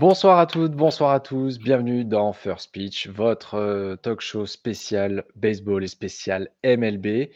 [0.00, 5.26] Bonsoir à toutes, bonsoir à tous, bienvenue dans First Pitch, votre euh, talk show spécial
[5.36, 7.28] baseball et spécial MLB.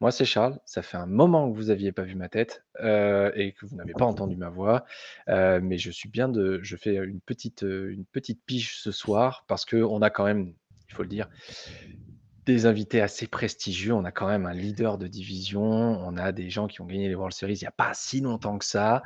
[0.00, 0.58] Moi, c'est Charles.
[0.64, 3.76] Ça fait un moment que vous n'aviez pas vu ma tête euh, et que vous
[3.76, 4.84] n'avez pas entendu ma voix.
[5.28, 6.58] Euh, mais je suis bien de.
[6.64, 10.52] Je fais une petite, une petite pige ce soir parce qu'on a quand même,
[10.88, 11.28] il faut le dire,
[12.44, 13.94] des invités assez prestigieux.
[13.94, 15.62] On a quand même un leader de division.
[15.62, 18.20] On a des gens qui ont gagné les World Series il n'y a pas si
[18.20, 19.04] longtemps que ça.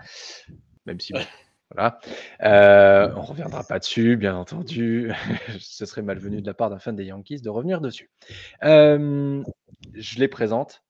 [0.86, 1.12] Même si.
[1.70, 1.98] Voilà.
[2.40, 5.12] on ne reviendra pas dessus, bien entendu.
[5.58, 8.10] Ce serait malvenu de la part d'un fan des Yankees de revenir dessus.
[8.62, 10.82] je les présente.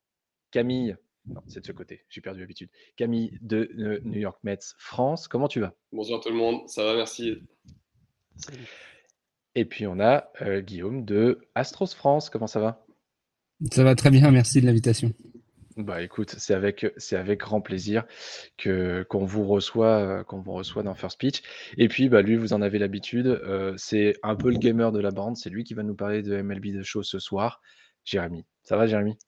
[0.51, 0.97] Camille,
[1.27, 2.69] non, c'est de ce côté, j'ai perdu l'habitude.
[2.97, 5.75] Camille de euh, New York Mets France, comment tu vas?
[5.91, 7.39] Bonjour tout le monde, ça va, merci.
[9.55, 12.85] Et puis on a euh, Guillaume de Astros France, comment ça va?
[13.73, 15.13] Ça va très bien, merci de l'invitation.
[15.77, 18.05] Bah écoute, c'est avec, c'est avec grand plaisir
[18.57, 21.43] que qu'on vous reçoit, qu'on vous reçoit dans First Pitch.
[21.77, 25.01] Et puis bah lui, vous en avez l'habitude, euh, c'est un peu le gamer de
[25.01, 25.37] la bande.
[25.37, 27.61] C'est lui qui va nous parler de MLB de show ce soir.
[28.05, 29.19] Jérémy, ça va Jérémy?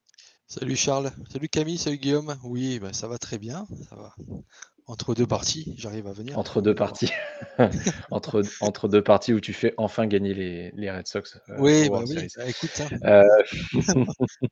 [0.46, 2.36] Salut Charles, salut Camille, salut Guillaume.
[2.44, 4.14] Oui, bah, ça va très bien, ça va.
[4.88, 6.38] Entre deux parties, j'arrive à venir.
[6.38, 7.10] Entre deux parties.
[8.12, 11.40] entre, entre deux parties où tu fais enfin gagner les, les Red Sox.
[11.48, 12.84] Euh, oui, bah oui, bah, écoute ça.
[13.02, 13.24] Hein.
[13.24, 13.24] Euh...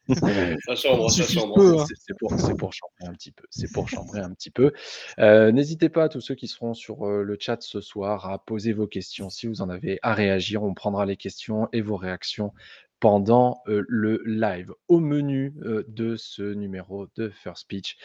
[0.67, 1.83] ça chambre, ça chambre.
[1.83, 1.87] Hein.
[2.05, 3.45] C'est pour, pour, chambrer un petit peu.
[3.49, 4.73] C'est pour chambrer un petit peu.
[5.21, 8.73] Euh, n'hésitez pas, tous ceux qui seront sur euh, le chat ce soir, à poser
[8.73, 9.31] vos questions.
[9.31, 12.53] Si vous en avez à réagir, on prendra les questions et vos réactions
[12.99, 14.73] pendant le live.
[14.89, 15.55] Au menu
[15.87, 17.99] de ce numéro de First Speech,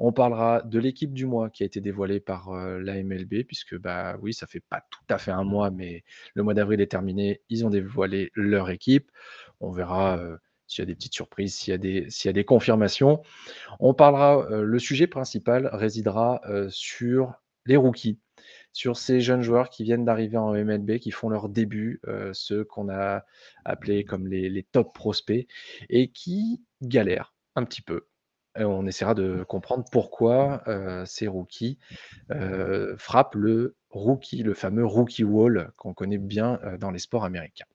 [0.00, 4.16] on parlera de l'équipe du mois qui a été dévoilée par la MLB, puisque bah
[4.20, 7.42] oui, ça fait pas tout à fait un mois, mais le mois d'avril est terminé.
[7.48, 9.10] Ils ont dévoilé leur équipe.
[9.60, 10.20] On verra
[10.66, 13.22] s'il y a des petites surprises, s'il y, a des, s'il y a des confirmations.
[13.78, 17.34] On parlera, le sujet principal résidera sur
[17.66, 18.18] les rookies
[18.72, 22.64] sur ces jeunes joueurs qui viennent d'arriver en MLB, qui font leur début, euh, ceux
[22.64, 23.24] qu'on a
[23.64, 25.46] appelés comme les, top prospects,
[25.88, 28.06] et qui galèrent un petit peu.
[28.56, 31.78] On essaiera de comprendre pourquoi euh, ces rookies
[32.30, 37.66] euh, frappent le rookie, le fameux rookie wall qu'on connaît bien dans les sports américains.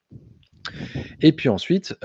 [1.21, 1.95] Et puis ensuite,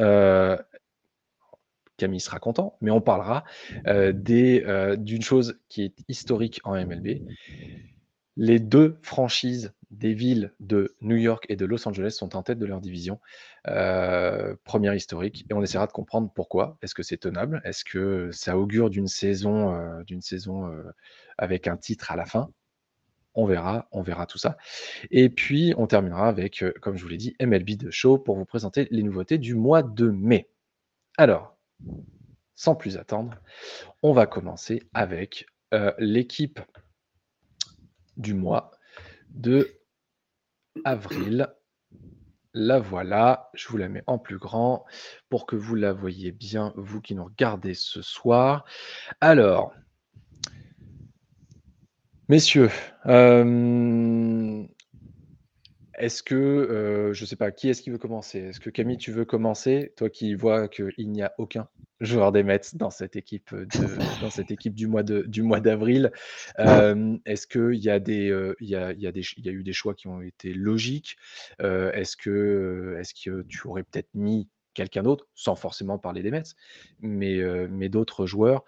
[1.96, 3.44] Camille sera content, mais on parlera
[3.86, 7.22] d'une chose qui est historique en MLB,
[8.36, 12.58] les deux franchises des villes de New York et de Los Angeles sont en tête
[12.58, 13.20] de leur division.
[13.68, 15.44] Euh, première historique.
[15.50, 16.78] Et on essaiera de comprendre pourquoi.
[16.82, 17.60] Est-ce que c'est tenable?
[17.64, 20.92] Est-ce que ça augure d'une saison, euh, euh,
[21.38, 22.48] avec un titre à la fin?
[23.34, 24.56] On verra, on verra tout ça.
[25.10, 28.44] Et puis, on terminera avec, comme je vous l'ai dit, MLB de Show pour vous
[28.44, 30.50] présenter les nouveautés du mois de mai.
[31.16, 31.56] Alors,
[32.56, 33.36] sans plus attendre,
[34.02, 35.46] on va commencer avec
[35.98, 36.58] l'équipe
[38.20, 38.70] du mois
[39.30, 39.80] de
[40.84, 41.48] avril.
[42.52, 44.84] La voilà, je vous la mets en plus grand
[45.28, 48.64] pour que vous la voyez bien, vous qui nous regardez ce soir.
[49.20, 49.72] Alors,
[52.28, 52.70] messieurs,
[53.06, 53.44] euh,
[56.00, 58.38] est-ce que, euh, je ne sais pas, qui est-ce qui veut commencer?
[58.38, 59.92] Est-ce que Camille, tu veux commencer?
[59.96, 61.68] Toi qui vois qu'il n'y a aucun
[62.00, 63.54] joueur des Mets dans cette équipe,
[64.50, 66.10] équipe du mois d'avril.
[66.58, 70.22] Euh, est-ce qu'il y, a euh, y, a, y, a eu des choix qui ont
[70.22, 71.18] été logiques?
[71.58, 76.54] Est-ce que, est que tu aurais peut-être mis quelqu'un d'autre, sans forcément parler des Mets,
[77.00, 77.38] mais,
[77.68, 78.64] mais d'autres joueurs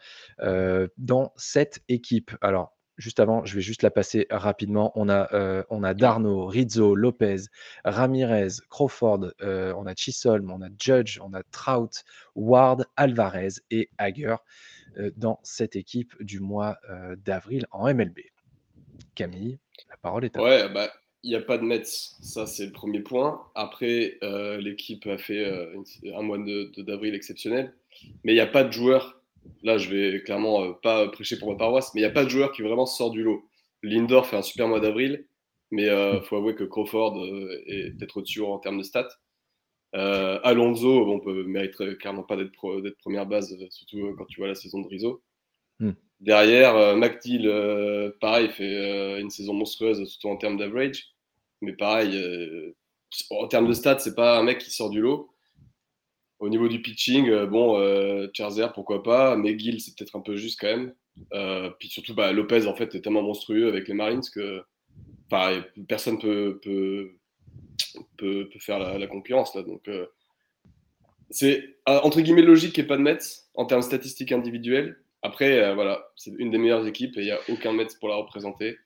[0.98, 2.32] dans cette équipe?
[2.42, 4.92] Alors, juste avant, je vais juste la passer rapidement.
[4.94, 7.42] On a, euh, on a Darno, Rizzo, Lopez,
[7.84, 12.04] Ramirez, Crawford, euh, on a Chisholm, on a Judge, on a Trout,
[12.36, 14.36] Ward, Alvarez et Hager
[14.98, 16.78] euh, dans cette équipe du mois
[17.24, 18.20] d'avril en MLB.
[19.14, 19.58] Camille,
[19.90, 20.88] la parole est à Ouais, bah,
[21.22, 23.42] il n'y a pas de Mets, ça c'est le premier point.
[23.54, 24.18] Après,
[24.60, 25.44] l'équipe a fait
[26.14, 26.38] un mois
[26.78, 27.74] d'avril exceptionnel,
[28.24, 29.21] mais il n'y a pas de joueurs
[29.62, 32.24] là, je vais clairement euh, pas prêcher pour ma paroisse, mais il n'y a pas
[32.24, 33.44] de joueur qui vraiment sort du lot.
[33.82, 35.26] Lindor fait un super mois d'avril,
[35.70, 39.08] mais il euh, faut avouer que Crawford euh, est peut-être au-dessus en termes de stats.
[39.94, 42.52] Alonso, on peut mériterait clairement pas d'être
[42.98, 45.22] première base, surtout quand tu vois la saison de Rizzo.
[45.80, 45.92] Hmm.
[46.20, 47.52] Derrière, McDill,
[48.18, 51.12] pareil, fait une saison monstrueuse, surtout en termes d'average.
[51.60, 52.18] Mais pareil,
[53.28, 55.31] en termes de stats, c'est pas un mec qui sort du lot.
[56.42, 58.26] Au niveau du pitching, euh, bon, euh,
[58.74, 59.36] pourquoi pas.
[59.36, 60.92] McGill, c'est peut-être un peu juste quand même.
[61.32, 64.60] Euh, puis surtout, bah, Lopez, en fait, est tellement monstrueux avec les Marines que
[65.86, 66.60] personne peut,
[68.16, 69.54] peut, faire la, concurrence.
[69.54, 70.06] Là, donc, euh,
[71.30, 73.18] c'est entre guillemets logique ait pas de Mets
[73.54, 75.00] en termes statistiques individuels.
[75.22, 78.16] Après, voilà, c'est une des meilleures équipes et il n'y a aucun Mets pour la
[78.16, 78.78] représenter.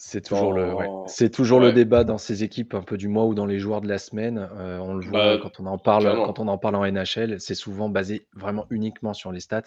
[0.00, 0.86] C'est toujours, le, ouais.
[0.86, 1.72] Dans- c'est toujours le ouais.
[1.72, 4.48] débat dans ces équipes un peu du mois ou dans les joueurs de la semaine.
[4.56, 6.24] Euh, on le voit Bah, quand on en parle, clairement.
[6.26, 9.62] quand on en parle en NHL, c'est souvent basé vraiment uniquement sur les stats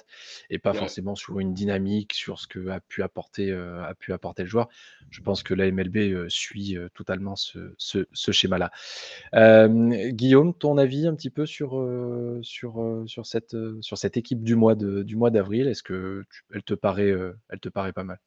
[0.50, 0.78] et pas Ouais.
[0.78, 4.50] forcément sur une dynamique, sur ce que a pu apporter, euh, a pu apporter le
[4.50, 4.70] joueur.
[5.10, 8.72] Je pense que la MLB euh, suit totalement ce, ce- ce schéma-là.
[10.12, 11.72] Guillaume, ton avis un petit peu sur,
[12.42, 16.44] sur, sur, cette, sur cette équipe du mois de- du mois d'avril Est-ce que tu-
[16.54, 17.14] elle te paraît,
[17.50, 18.18] elle te paraît pas mal?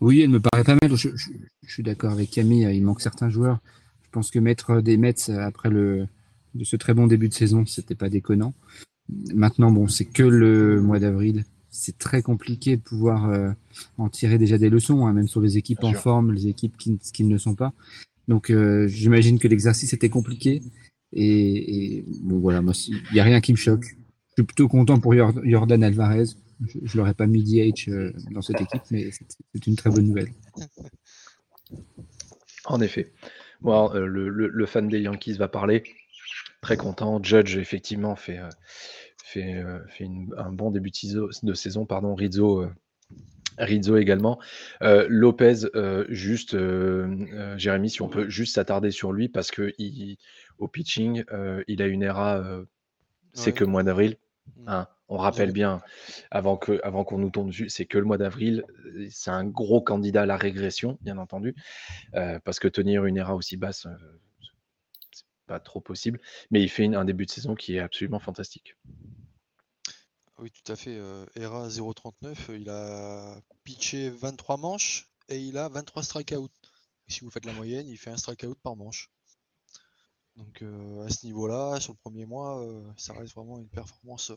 [0.00, 0.96] Oui, elle me paraît pas mal.
[0.96, 1.30] Je, je-
[1.66, 3.58] je suis d'accord avec Camille, il manque certains joueurs.
[4.02, 6.06] Je pense que mettre des Mets après le,
[6.54, 8.52] de ce très bon début de saison, c'était pas déconnant.
[9.34, 11.44] Maintenant, bon, c'est que le mois d'avril.
[11.74, 13.50] C'est très compliqué de pouvoir euh,
[13.96, 16.02] en tirer déjà des leçons, hein, même sur les équipes Bien en sûr.
[16.02, 17.72] forme, les équipes qui, qui ne le sont pas.
[18.28, 20.60] Donc, euh, j'imagine que l'exercice était compliqué.
[21.14, 23.86] Et, et bon, voilà, moi, il n'y a rien qui me choque.
[23.86, 26.24] Je suis plutôt content pour Jor- Jordan Alvarez.
[26.68, 30.06] Je ne l'aurais pas mis DH euh, dans cette équipe, mais c'est une très bonne
[30.06, 30.28] nouvelle.
[32.64, 33.12] En effet.
[33.60, 35.82] Bon, euh, le, le- le fan des Yankees va parler.
[36.60, 37.22] Très content.
[37.22, 38.48] Judge, effectivement, fait, euh,
[39.24, 41.86] fait, euh, fait une- un bon début de saison.
[41.86, 42.14] Pardon.
[42.14, 42.70] Rizzo, euh,
[43.58, 44.40] Rizzo également.
[44.82, 49.50] Euh, Lopez, euh, juste, euh, euh, Jérémy, si on peut juste s'attarder sur lui, parce
[49.50, 50.18] que il-
[50.58, 52.64] au pitching, euh, il a une ERA, euh,
[53.32, 53.52] c'est Ouais.
[53.58, 54.16] que mois d'avril.
[54.56, 54.64] Mm.
[54.68, 54.88] hein.
[55.08, 55.82] On rappelle J'avais- bien,
[56.30, 60.22] avant qu'on nous tourne dessus, c'est que le mois d'avril, euh, c'est un gros candidat
[60.22, 61.54] à la régression, bien entendu,
[62.14, 63.96] euh, parce que tenir une ERA aussi basse, euh,
[65.12, 66.20] c'est pas trop possible.
[66.50, 68.76] Mais il fait une- un début de saison qui est absolument fantastique.
[70.38, 70.96] Oui, tout à fait.
[70.96, 76.48] euh, ERA 0,39, euh, il a pitché 23 manches et il a 23 strikeouts.
[77.06, 79.10] Si vous faites la moyenne, il fait un strikeout par manche.
[80.36, 84.30] Donc euh, à ce niveau-là, sur le premier mois, euh, ça reste vraiment une performance
[84.30, 84.36] euh,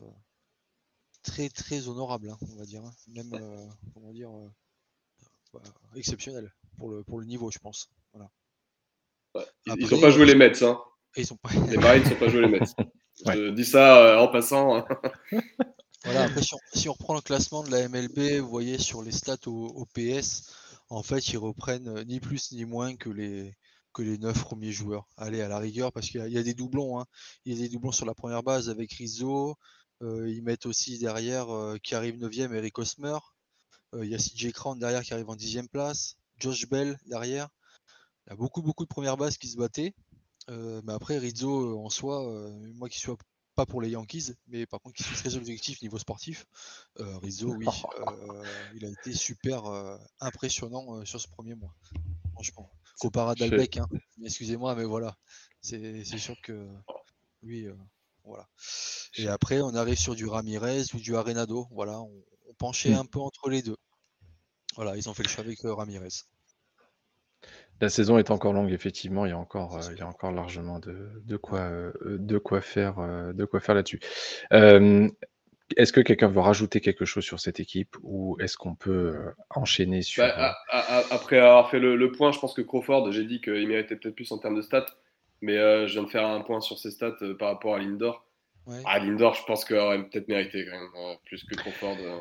[1.26, 2.82] très très honorable, hein, on va dire.
[2.84, 2.92] hein.
[3.08, 4.48] Même, euh, comment dire, euh,
[5.52, 5.60] bah,
[5.96, 7.90] exceptionnelle pour le, pour le niveau, je pense.
[8.12, 8.30] Voilà.
[9.66, 10.62] Ils Après, n'ont pas joué euh, les Mets.
[10.62, 10.80] Hein.
[11.16, 11.50] Ils sont pas...
[11.70, 12.60] Les Marines n'ont pas joué les Mets.
[13.26, 14.76] Je dis ça euh, en passant.
[14.76, 14.86] hein.
[16.04, 19.02] Voilà, après, si on, si on reprend le classement de la MLB, vous voyez sur
[19.02, 20.52] les stats au, au PS,
[20.88, 23.56] en fait, ils reprennent ni plus ni moins que les,
[23.92, 25.08] que les 9 premiers joueurs.
[25.16, 27.00] Allez, à la rigueur, parce qu'il y, a- il y a des doublons.
[27.00, 27.06] hein.
[27.44, 29.56] Il y a des doublons sur la première base avec Rizzo.
[30.02, 33.18] Euh, ils mettent aussi derrière euh, qui arrive 9ème, Eric Osmer.
[33.94, 36.16] Euh, il y a CJ Crown derrière qui arrive en 10ème place.
[36.38, 37.48] Josh Bell derrière.
[38.26, 39.94] Il y a beaucoup, beaucoup de premières bases qui se battaient.
[40.48, 42.22] Mais après, Rizzo, en soi,
[42.74, 43.10] moi qui suis
[43.56, 46.46] pas pour les Yankees, mais par contre qui suis très objectif niveau sportif,
[47.00, 48.44] euh, Rizzo, oui, euh,
[48.74, 51.74] il a été super euh, impressionnant sur ce premier mois.
[52.34, 52.70] Franchement.
[53.00, 53.88] Comparé à Dalbec, hein.
[54.22, 55.16] excusez-moi, mais voilà.
[55.60, 56.68] C'est sûr que
[57.42, 57.74] lui, euh,
[58.26, 58.46] voilà.
[59.18, 61.66] Et après, on arrive sur du Ramirez ou du Arenado.
[61.70, 62.12] Voilà, on,
[62.48, 62.98] on penchait Mm.
[62.98, 63.76] un peu entre les deux.
[64.76, 66.08] Voilà, ils ont fait le choix avec euh, Ramirez.
[67.80, 69.26] La saison est encore longue, effectivement.
[69.26, 72.38] Il y a encore, euh, il y a encore largement de, de quoi, euh, de
[72.38, 74.00] quoi faire, euh, de quoi faire là-dessus.
[74.52, 75.08] Euh,
[75.76, 80.00] est-ce que quelqu'un veut rajouter quelque chose sur cette équipe ou est-ce qu'on peut enchaîner
[80.00, 83.40] sur Bah, a- après avoir fait le, le point, je pense que Crawford, j'ai dit
[83.42, 84.86] qu'il méritait peut-être plus en termes de stats.
[85.42, 87.78] Mais euh, je viens de faire un point sur ses stats euh, par rapport à
[87.78, 88.24] Lindor.
[88.66, 88.78] Ouais.
[88.84, 91.96] Ah, Lindor, je pense qu'il aurait peut-être mérité quand même, euh, plus que Crawford.
[92.00, 92.18] euh.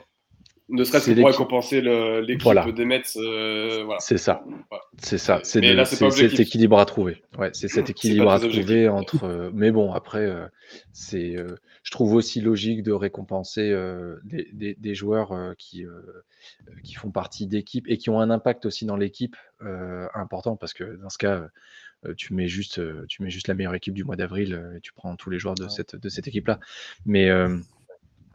[0.68, 2.72] Ne serait-ce que pour récompenser l'équipe Voilà.
[2.72, 3.04] des Mets.
[3.18, 4.00] euh, voilà.
[4.00, 4.44] C'est ça.
[4.98, 5.40] C'est ça.
[5.44, 5.62] C'est
[6.12, 7.22] cet équilibre à trouver.
[7.38, 9.26] Ouais, c'est cet équilibre à trouver entre.
[9.26, 10.48] euh, mais bon, après, euh,
[10.92, 11.36] c'est.
[11.38, 15.86] euh, je trouve aussi logique de récompenser euh, des, des- des joueurs euh, qui,
[16.84, 20.74] qui font partie d'équipes et qui ont un impact aussi dans l'équipe euh, important parce
[20.74, 21.48] que dans ce cas.
[22.18, 25.16] Tu mets juste, tu mets juste la meilleure équipe du mois d'avril et tu prends
[25.16, 25.70] tous les joueurs de Ouais.
[25.70, 26.60] cette, de cette équipe-là.
[27.06, 27.58] Mais euh,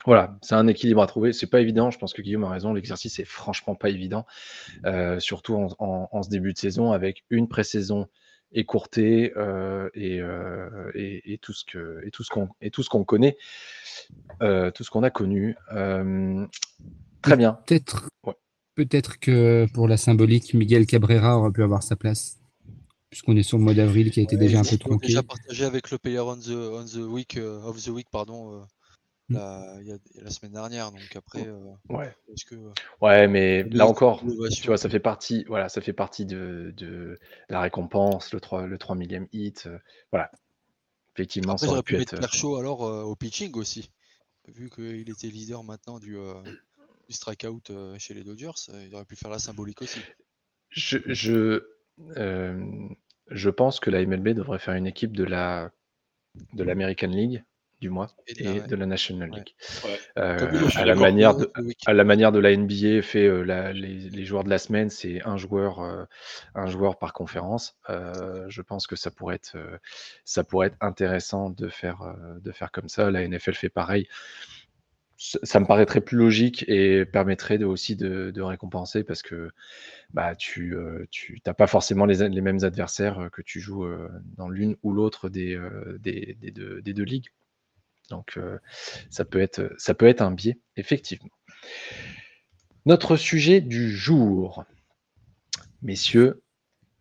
[0.06, 1.32] voilà, c'est un équilibre à trouver.
[1.32, 1.90] C'est pas évident.
[1.90, 2.72] Je pense que Guillaume a raison.
[2.72, 4.26] L'exercice est franchement pas évident,
[4.86, 8.08] euh, surtout en, en- en ce début de saison avec une pré-saison
[8.52, 12.82] écourtée euh, et, euh, et- et tout ce que et tout ce qu'on et tout
[12.82, 13.36] ce qu'on connaît,
[14.42, 15.54] euh, tout ce qu'on a connu.
[15.72, 16.46] Euh,
[17.22, 17.60] très bien.
[17.66, 18.34] Peut-être Ouais.
[18.74, 22.39] peut-être que pour la symbolique, Miguel Cabrera aurait pu avoir sa place,
[23.10, 25.08] puisqu'on est sur le mois d'avril qui a été Ouais, déjà un peu tronqué.
[25.08, 28.54] déjà partagé avec le player on the, on the week, euh, of the week, pardon,
[28.54, 28.64] euh,
[29.28, 29.34] Mm.
[29.36, 30.90] la, il y a- la semaine dernière.
[30.90, 32.12] Donc après, euh, Ouais.
[32.32, 32.56] est-ce que
[33.00, 37.18] Ouais, mais là encore, tu vois, ça fait partie, voilà, ça fait partie de, de
[37.48, 39.66] la récompense, le 3, le 3 millième hit.
[39.66, 39.78] euh,
[40.10, 40.30] voilà.
[41.14, 42.12] Effectivement, Après, ça aurait pu pu être.
[42.14, 43.90] mettre Kershaw alors euh, au pitching aussi,
[44.48, 46.34] vu qu'il était leader maintenant du, euh,
[47.08, 47.62] du strikeout
[47.98, 48.50] chez les Dodgers.
[48.86, 50.00] il aurait pu faire la symbolique aussi.
[50.70, 51.64] Je, je,
[52.16, 52.60] euh,
[53.30, 55.70] je pense que la MLB devrait faire une équipe de la
[56.54, 57.44] de l'American League,
[57.80, 58.68] du moins, Et et là, ouais.
[58.68, 59.30] de la National.
[59.30, 59.54] League.
[59.84, 60.00] Ouais.
[60.18, 61.50] Euh, à la manière de
[61.86, 64.90] à la manière de la NBA fait euh, la- les, les joueurs de la semaine,
[64.90, 66.04] c'est un joueur, euh,
[66.54, 67.76] un joueur par conférence.
[67.90, 69.78] Euh, je pense que ça pourrait être, euh,
[70.24, 73.10] ça pourrait être intéressant de faire, euh, de faire comme ça.
[73.10, 74.08] La NFL fait pareil.
[75.22, 79.50] Ça, me paraîtrait plus logique et permettrait aussi de, récompenser parce que
[80.14, 84.08] bah, tu euh, tu t'as pas forcément les, mêmes adversaires euh, que tu joues euh,
[84.38, 87.28] dans l'une ou l'autre des, euh, deux, ligues.
[88.08, 88.58] Donc euh,
[89.10, 91.28] ça peut être un biais effectivement.
[92.86, 94.64] Notre sujet du jour,
[95.82, 96.42] messieurs,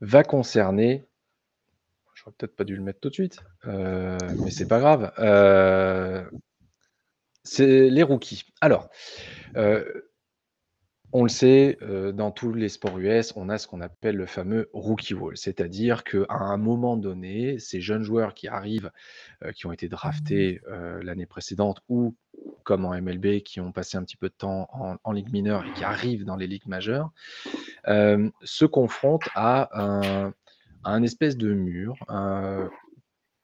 [0.01, 1.05] va concerner.
[2.15, 5.13] J'aurais peut-être pas dû le mettre tout de suite, euh, mais c'est pas grave.
[5.19, 6.29] Euh,
[7.49, 8.43] c'est les rookies.
[8.61, 8.89] Alors,
[9.55, 9.83] euh,
[11.11, 14.27] on le sait, euh, dans tous les sports US, on a ce qu'on appelle le
[14.27, 18.91] fameux rookie wall, c'est-à-dire qu'à un moment donné, ces jeunes joueurs qui arrivent,
[19.43, 22.15] euh, qui ont été draftés euh, l'année précédente ou
[22.63, 25.65] comme en MLB, qui ont passé un petit peu de temps en, en ligue mineure
[25.65, 27.11] et qui arrivent dans les ligues majeures,
[27.87, 30.33] se confrontent à un,
[30.83, 31.95] à un espèce de mur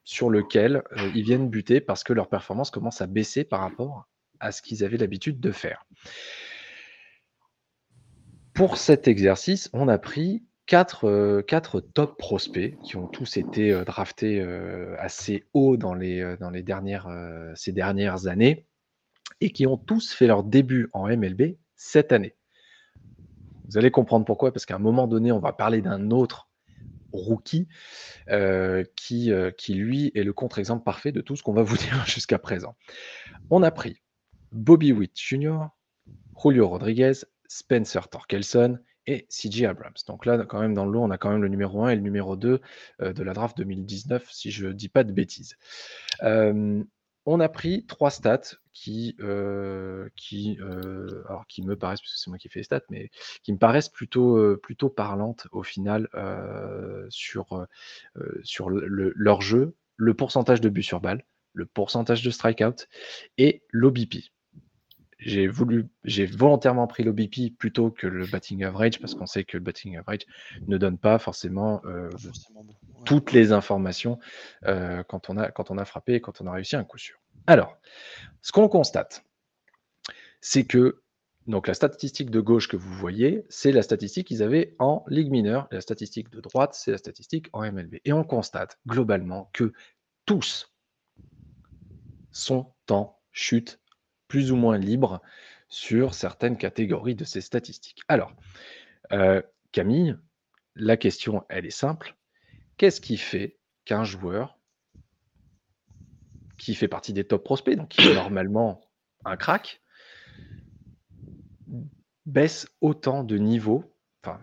[0.06, 4.08] sur lequel euh, ils viennent buter parce que leur performance commence à baisser par rapport
[4.40, 5.86] à ce qu'ils avaient l'habitude de faire.
[8.54, 11.42] Pour cet exercice, on a pris quatre, euh,
[11.94, 14.42] top prospects qui ont tous été euh, draftés
[15.00, 16.36] assez haut dans les,
[17.56, 18.68] ces dernières années
[19.42, 22.36] et qui ont tous fait leur début en MLB cette année.
[23.68, 26.48] Vous allez comprendre pourquoi, parce qu'à un moment donné, on va parler d'un autre
[27.16, 27.68] rookie
[28.30, 31.78] euh, qui, euh, qui, lui, est le contre-exemple parfait de tout ce qu'on va vous
[31.78, 32.76] dire jusqu'à présent.
[33.50, 34.02] On a pris
[34.52, 35.68] Bobby Witt Jr.,
[36.42, 37.14] Julio Rodriguez,
[37.48, 39.94] Spencer Torkelson et CJ Abrams.
[40.08, 41.96] Donc là, quand même, dans le lot, on a quand même le numéro 1 et
[41.96, 42.60] le numéro 2
[43.02, 45.56] euh, de la draft 2019, si je ne dis pas de bêtises.
[47.26, 50.10] On a pris trois stats qui, euh,
[50.62, 51.24] euh,
[51.64, 53.10] me paraissent, parce c'est moi qui fais les stats, mais
[53.44, 56.10] qui me paraissent plutôt, euh, parlantes au final
[57.10, 57.66] sur,
[58.44, 62.88] sur le, le, leur jeu, le pourcentage de buts sur balle, le pourcentage de strikeout
[63.38, 64.32] et l'OBP.
[65.26, 69.58] J'ai voulu, j'ai volontairement pris l'OBP plutôt que le batting average parce qu'on sait que
[69.58, 70.22] le batting average
[70.68, 72.74] ne donne pas forcément, euh, Pas forcément bon.
[72.74, 73.04] Ouais.
[73.06, 74.20] toutes les informations
[74.66, 77.00] euh, quand, on a, quand on a frappé et quand on a réussi un coup
[77.00, 77.18] sûr.
[77.48, 77.76] Alors,
[78.44, 79.26] ce qu'on constate,
[80.42, 81.02] c'est que
[81.48, 85.32] donc la statistique de gauche que vous voyez, c'est la statistique qu'ils avaient en Ligue
[85.32, 85.68] mineure.
[85.72, 87.96] La statistique de droite, c'est la statistique en MLB.
[88.06, 89.74] Et on constate globalement que
[90.26, 90.72] tous
[92.32, 93.80] sont en chute
[94.28, 95.22] plus ou moins libre
[95.68, 98.02] sur certaines catégories de ces statistiques.
[98.08, 98.34] Alors,
[99.12, 99.42] euh,
[99.72, 100.16] Camille,
[100.76, 102.16] la question, elle est simple.
[102.78, 104.58] Qu'est-ce qui fait qu'un joueur
[106.58, 108.82] qui fait partie des top prospects, donc qui est normalement
[109.26, 109.82] un crack,
[112.26, 113.84] baisse autant de niveau,
[114.24, 114.40] enfin,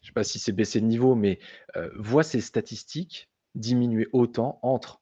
[0.00, 1.38] je ne sais pas si c'est baisser de niveau, mais
[1.76, 5.00] euh, voit ses statistiques diminuer autant entre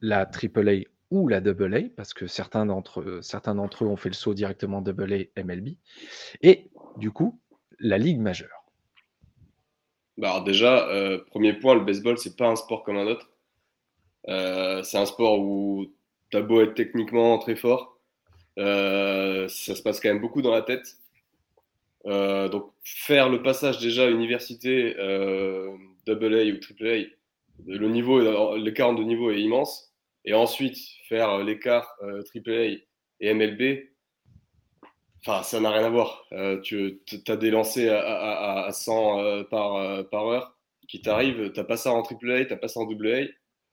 [0.00, 4.10] la AAA ou la AA, parce que certains d'entre eux, certains d'entre eux ont fait
[4.10, 5.76] le saut directement AA MLB,
[6.42, 7.40] et du coup,
[7.78, 8.64] la Ligue majeure.
[10.16, 13.30] Bah déjà, euh, premier point, le baseball, c'est pas un sport comme un autre.
[14.28, 15.86] Euh, c'est un sport où
[16.30, 17.98] t'as beau être techniquement très fort,
[18.58, 20.96] euh, ça se passe quand même beaucoup dans la tête.
[22.06, 25.70] Euh, donc faire le passage déjà université, euh,
[26.06, 27.04] double A ou triple A,
[27.66, 29.87] le niveau, l'écart de niveau est immense.
[30.28, 30.76] Et ensuite
[31.08, 33.88] faire l'écart euh, triple A et MLB,
[35.22, 36.26] enfin ça n'a rien à voir.
[36.32, 41.50] Euh, tu as des lancers à, à, à 100 euh, par, par heure qui t'arrivent,
[41.54, 43.20] t'as pas ça en triple A, t'as pas ça en double A.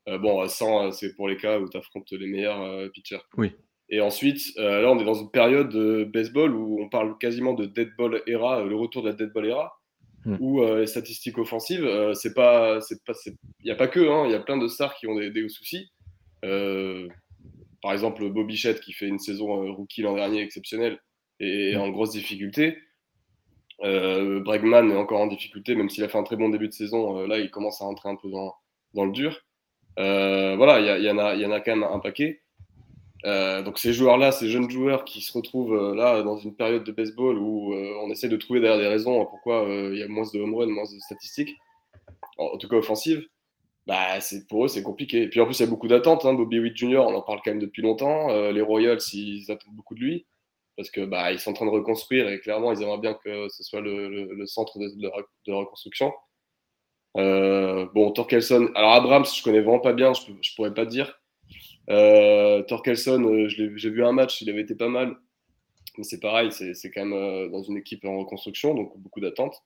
[0.07, 3.19] Euh, bon, 100, c'est pour les cas où tu affrontes les meilleurs euh, pitchers.
[3.35, 3.51] Oui.
[3.89, 7.53] Et ensuite, euh, là, on est dans une période de baseball où on parle quasiment
[7.53, 9.73] de dead ball era, le retour de la dead ball era,
[10.25, 10.37] Hmm.
[10.39, 13.13] où euh, les statistiques offensives, euh, c'est pas, c'est pas,
[13.59, 15.29] il n'y a pas que, hein, il y a plein de stars qui ont des,
[15.29, 15.91] des soucis.
[16.45, 17.09] Euh,
[17.81, 20.99] par exemple, Bobby Bichette qui fait une saison euh, rookie l'an dernier exceptionnelle
[21.41, 22.77] et est en grosse difficulté.
[23.83, 26.73] Euh, Bregman est encore en difficulté, même s'il a fait un très bon début de
[26.73, 27.19] saison.
[27.19, 28.55] euh, là, il commence à rentrer un peu dans,
[28.93, 29.41] dans le dur.
[29.99, 32.41] Euh, voilà, il y, y, en a, il y en a quand même un paquet.
[33.65, 37.39] Donc ces joueurs-là, ces jeunes joueurs qui se retrouvent là dans une période de baseball
[37.39, 40.39] où on essaie de trouver derrière des raisons pourquoi euh, il y a moins de
[40.39, 41.55] home run, moins de statistiques,
[42.37, 43.27] en, en tout cas offensives,
[43.87, 44.17] bah,
[44.49, 45.23] pour eux c'est compliqué.
[45.23, 46.25] Et puis en plus il y a beaucoup d'attentes.
[46.25, 46.33] Hein.
[46.33, 46.99] Bobby Witt Jr.
[46.99, 48.29] on en parle quand même depuis longtemps.
[48.31, 50.25] Euh, les Royals ils attendent beaucoup de lui
[50.75, 53.47] parce que bah, ils sont en train de reconstruire et clairement ils aimeraient bien que
[53.49, 56.13] ce soit le, centre de, reconstruction.
[57.17, 58.71] Euh, bon, Torkelson.
[58.75, 61.21] Alors Abrams, je connais vraiment pas bien, je, pourrais pas dire.
[61.89, 65.15] Euh, Torkelson, j'ai vu un match, il avait été pas mal.
[65.97, 69.63] Mais c'est pareil, c'est quand même dans une équipe en reconstruction, donc beaucoup d'attentes.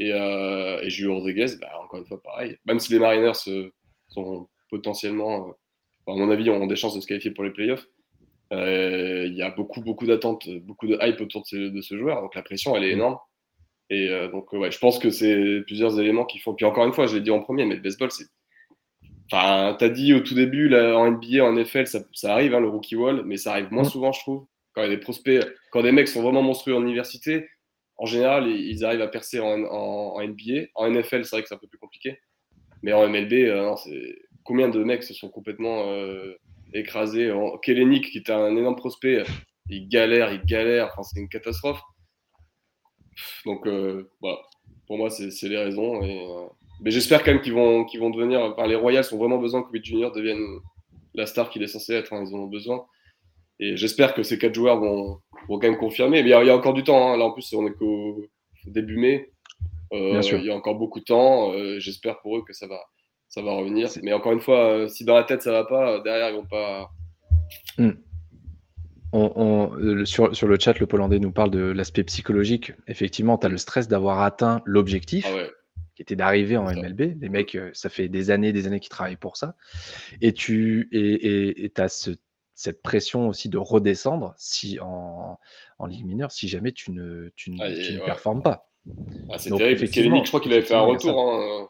[0.00, 2.56] Et, euh, et Julio Rodriguez, bah, encore une fois, pareil.
[2.64, 3.34] Même si les Mariners
[4.08, 5.54] sont potentiellement,
[6.06, 7.86] à mon avis, ont des chances de se qualifier pour les playoffs,
[8.50, 12.22] il y a beaucoup, beaucoup d'attentes, beaucoup de hype autour de ce, joueur.
[12.22, 13.18] Donc la pression, elle est énorme.
[13.90, 16.54] Et donc, ouais, je pense que c'est plusieurs éléments qui font.
[16.54, 18.24] Puis encore une fois, je l'ai dit en premier, mais le baseball, c'est
[19.32, 22.60] Enfin, t'as dit au tout début, là, en NBA, en NFL, ça, ça arrive, hein,
[22.60, 24.46] le rookie wall, mais ça arrive moins souvent, je trouve.
[24.72, 27.48] Quand il y a des prospects, quand des mecs sont vraiment monstrueux en université,
[28.00, 30.68] en général, ils arrivent à percer en, NBA.
[30.74, 32.18] En NFL, c'est vrai que c'est un peu plus compliqué.
[32.82, 33.74] Mais en MLB, euh,
[34.42, 36.34] combien de mecs se sont complètement euh,
[36.72, 37.58] écrasés en...
[37.58, 39.22] Kellenic, qui était un énorme prospect,
[39.68, 40.86] il galère, il galère.
[40.86, 41.82] Enfin, c'est une catastrophe.
[43.44, 44.10] Donc, euh.
[44.86, 46.00] Pour moi, c'est les raisons.
[46.80, 48.40] Mais j'espère quand même qu'ils vont, vont devenir.
[48.40, 50.42] Enfin, les Royals ont vraiment besoin que Witt Junior devienne
[51.12, 52.14] la star qu'il est censé être.
[52.14, 52.86] Hein, ils en ont besoin.
[53.60, 56.22] Et j'espère que ces quatre joueurs vont, vont, quand même confirmer.
[56.22, 57.12] Mais il y, a, encore du temps.
[57.12, 57.16] Hein.
[57.16, 58.24] Là, en plus, on est qu'au
[58.66, 59.30] début mai.
[59.92, 61.52] Euh, il y a encore beaucoup de temps.
[61.52, 62.80] Euh, j'espère pour eux que ça va,
[63.28, 63.88] ça va revenir.
[64.02, 66.46] Mais encore une fois, euh, si dans la tête ça va pas, derrière ils vont
[66.46, 66.90] pas.
[67.76, 67.92] Hmm.
[69.12, 72.72] On, sur, sur, le chat, le Pollandais nous parle de l'aspect psychologique.
[72.86, 75.26] Effectivement, tu as le stress d'avoir atteint l'objectif.
[75.28, 75.50] Ah ouais
[76.00, 77.20] qui était d'arriver en MLB.
[77.20, 79.54] Les mecs, euh, ça fait des années, des années qu'ils travaillent pour ça.
[80.22, 82.10] Et tu et, as
[82.60, 85.38] cette pression aussi de redescendre si en,
[85.78, 88.70] en ligue mineure, si jamais tu ne, tu ne, ah, performes pas.
[89.30, 89.86] Ah, c'est terrible.
[89.86, 91.68] je crois qu'il avait fait un retour hein,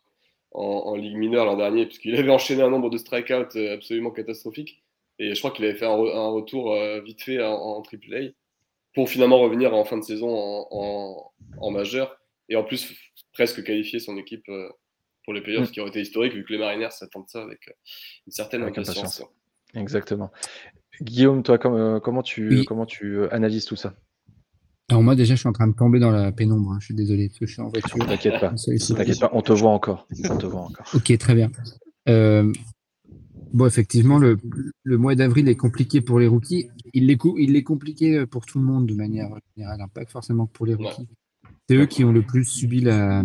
[0.50, 4.10] en, en, ligue mineure l'an dernier, puisqu'il avait enchaîné un nombre de strikeouts euh, absolument
[4.10, 4.82] catastrophiques.
[5.20, 5.94] Et je crois qu'il avait fait un,
[6.30, 8.30] retour euh, vite fait en, en AAA
[8.94, 12.18] pour finalement revenir en fin de saison en, en majeur.
[12.48, 12.92] Et en plus,
[13.32, 14.68] presque qualifier son équipe euh,
[15.24, 15.72] pour les playoffs, mm.
[15.72, 17.72] qui aurait été historique, vu que les Mariners s'attendent ça avec euh,
[18.26, 19.22] une certaine impatience.
[19.74, 20.30] Exactement.
[21.02, 23.94] Guillaume, toi, euh, comment, tu, comment tu analyses tout ça?
[24.88, 26.78] Alors moi déjà je suis en train de tomber dans la pénombre, hein.
[26.80, 28.06] je suis désolé parce que je suis en voiture.
[28.06, 30.08] T'inquiète pas, t'inquiète pas, on te voit encore.
[30.28, 30.84] On te voit encore.
[30.92, 31.52] ok, très bien.
[32.06, 34.36] bon effectivement le,
[34.82, 36.70] le mois d'avril est compliqué pour les rookies.
[36.92, 39.88] Il est, il est compliqué pour tout le monde de manière générale, hein.
[39.94, 41.06] pas forcément pour les rookies
[41.70, 43.22] c'est eux qui ont le plus subi la,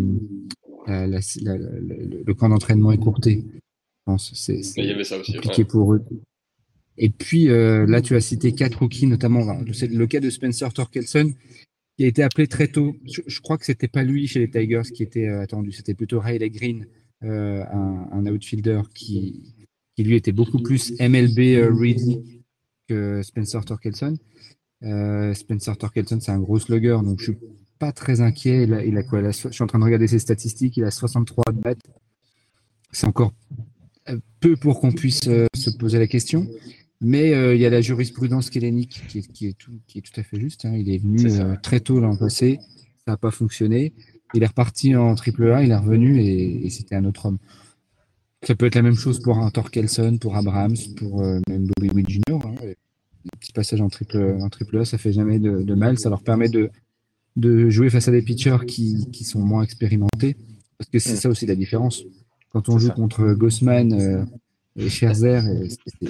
[0.88, 3.44] le camp d'entraînement écourté.
[3.44, 3.60] Je
[4.06, 4.62] pense c'est
[5.34, 6.06] compliqué pour eux.
[6.98, 11.34] Et puis euh, là, tu as cité quatre rookies, notamment le, cas de Spencer Torkelson,
[11.98, 12.96] qui a été appelé très tôt.
[13.06, 16.20] Je, crois que c'était pas lui chez les Tigers qui était euh, attendu, c'était plutôt
[16.20, 16.88] Riley Green,
[17.24, 19.56] euh, un, outfielder qui,
[19.98, 22.44] lui était beaucoup plus MLB ready
[22.88, 24.18] que Spencer Torkelson.
[25.34, 27.38] Spencer Torkelson, c'est un gros slugger, donc je suis
[27.80, 28.68] pas très inquiet.
[28.86, 29.22] Il a, quoi?
[29.32, 30.78] Je suis en train de regarder ses statistiques.
[30.78, 31.80] Il a 63 battes.
[32.92, 33.34] C'est encore
[34.40, 36.48] peu pour qu'on puisse se poser la question.
[37.08, 40.02] Mais euh, il y a la jurisprudence kélénique qui est, qui est, tout, qui est
[40.02, 40.66] tout à fait juste.
[40.66, 40.74] Hein.
[40.76, 42.58] Il est venu euh, très tôt l'an passé.
[43.06, 43.94] Ça n'a pas fonctionné.
[44.34, 45.64] Il est reparti en triple A.
[45.64, 47.38] Il est revenu et, c'était un autre homme.
[48.42, 52.10] Ça peut être la même chose pour un Torkelson, pour Abrams, pour même Bobby Witt
[52.10, 52.40] Jr.
[52.44, 52.56] Hein.
[52.64, 56.00] Un petit passage en triple, en triple A, ça fait jamais de, de mal.
[56.00, 56.72] Ça leur permet de,
[57.36, 60.38] de jouer face à des pitchers qui, qui sont moins expérimentés.
[60.80, 61.18] Parce que c'est mm.
[61.18, 62.04] ça aussi la différence.
[62.50, 64.26] Quand on joue contre Gossman euh,
[64.78, 65.42] et Scherzer,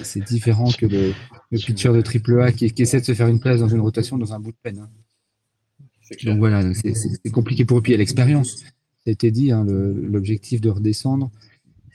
[0.02, 1.12] c'est différent que le,
[1.50, 4.18] le pitcher de AAA qui, qui, essaie de se faire une place dans une rotation
[4.18, 4.78] dans un bout de peine.
[4.80, 4.90] Hein.
[6.24, 7.82] Donc voilà, c'est compliqué pour eux.
[7.82, 8.56] Puis il y a l'expérience.
[8.56, 11.30] Ça a été dit, hein, l'objectif de redescendre,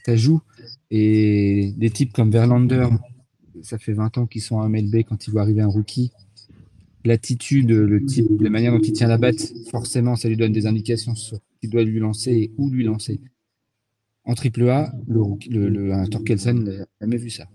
[0.05, 0.41] ça joue.
[0.89, 2.87] Et des types comme Verlander,
[3.61, 6.11] ça fait 20 ans qu'ils sont à MLB quand il voit arriver un rookie
[7.03, 10.67] l'attitude, le type, la manière dont il tient la batte, forcément, ça lui donne des
[10.67, 13.19] indications sur ce qu'il doit lui lancer et où lui lancer.
[14.23, 17.47] En triple A, le, le, un n'a jamais vu ça.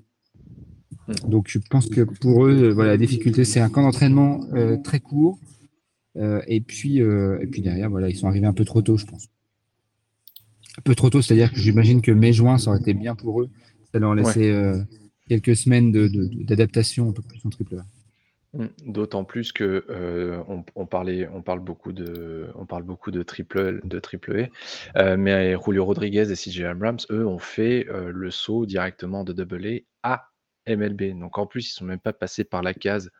[1.29, 5.01] Donc je pense que pour eux, voilà, la difficulté, c'est un camp d'entraînement euh, très
[5.01, 5.39] court.
[6.17, 8.97] Euh, et, puis, euh, et puis derrière, voilà, ils sont arrivés un peu trop tôt,
[8.97, 9.29] je pense.
[10.79, 13.51] Un peu trop tôt, c'est-à-dire que j'imagine que mai-juin, ça aurait été bien pour eux.
[13.93, 14.53] Ça leur laissait
[15.29, 15.93] quelques semaines
[16.45, 17.87] d'adaptation de, un peu plus en triple A.
[18.53, 20.43] Mmh, d'autant plus que euh,
[20.77, 21.13] on, parle
[21.65, 23.81] beaucoup de, triple,
[24.95, 29.25] A, euh, mais Julio Rodriguez et CJ Abrams, eux, ont fait euh, le saut directement
[29.25, 30.31] de double A
[30.65, 31.19] à MLB.
[31.19, 33.11] Donc en plus, ils sont même pas passés par la case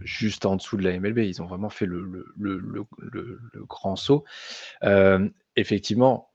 [0.00, 1.18] juste en dessous de la MLB.
[1.18, 2.26] Ils ont vraiment fait le,
[3.66, 4.24] grand saut.
[5.56, 6.30] effectivement,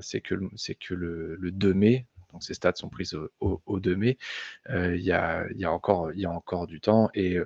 [0.00, 0.34] c'est que
[0.94, 4.18] le, 2 mai, donc ces stats sont prises au, 2 mai.
[4.68, 7.38] Euh, il y, a, encore, y a encore du temps et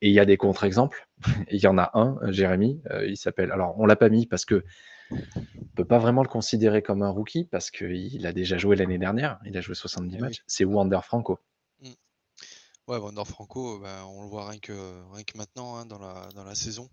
[0.00, 1.06] il y a des contre-exemples.
[1.52, 3.52] Il y en a un, Jérémy, euh, il s'appelle.
[3.52, 4.64] Alors, on l'a pas mis parce que
[5.12, 8.98] on peut pas vraiment le considérer comme un rookie parce qu'il a déjà joué l'année
[8.98, 9.38] dernière.
[9.44, 10.42] Il a joué 70 Eh matchs.
[10.48, 11.38] C'est Wander Franco.
[12.88, 14.72] Ouais, Wander Franco, ben, on le voit rien que,
[15.12, 16.90] rien que maintenant hein, dans, la, dans la saison.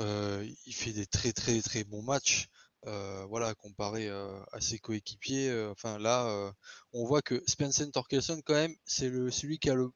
[0.00, 2.48] Euh, il fait des très très très bons matchs.
[2.86, 5.48] Euh, voilà, comparé euh, à ses coéquipiers.
[5.48, 6.52] euh, enfin là,
[6.92, 9.88] on voit que Spencer Torkelson, quand même, c'est le celui qui a le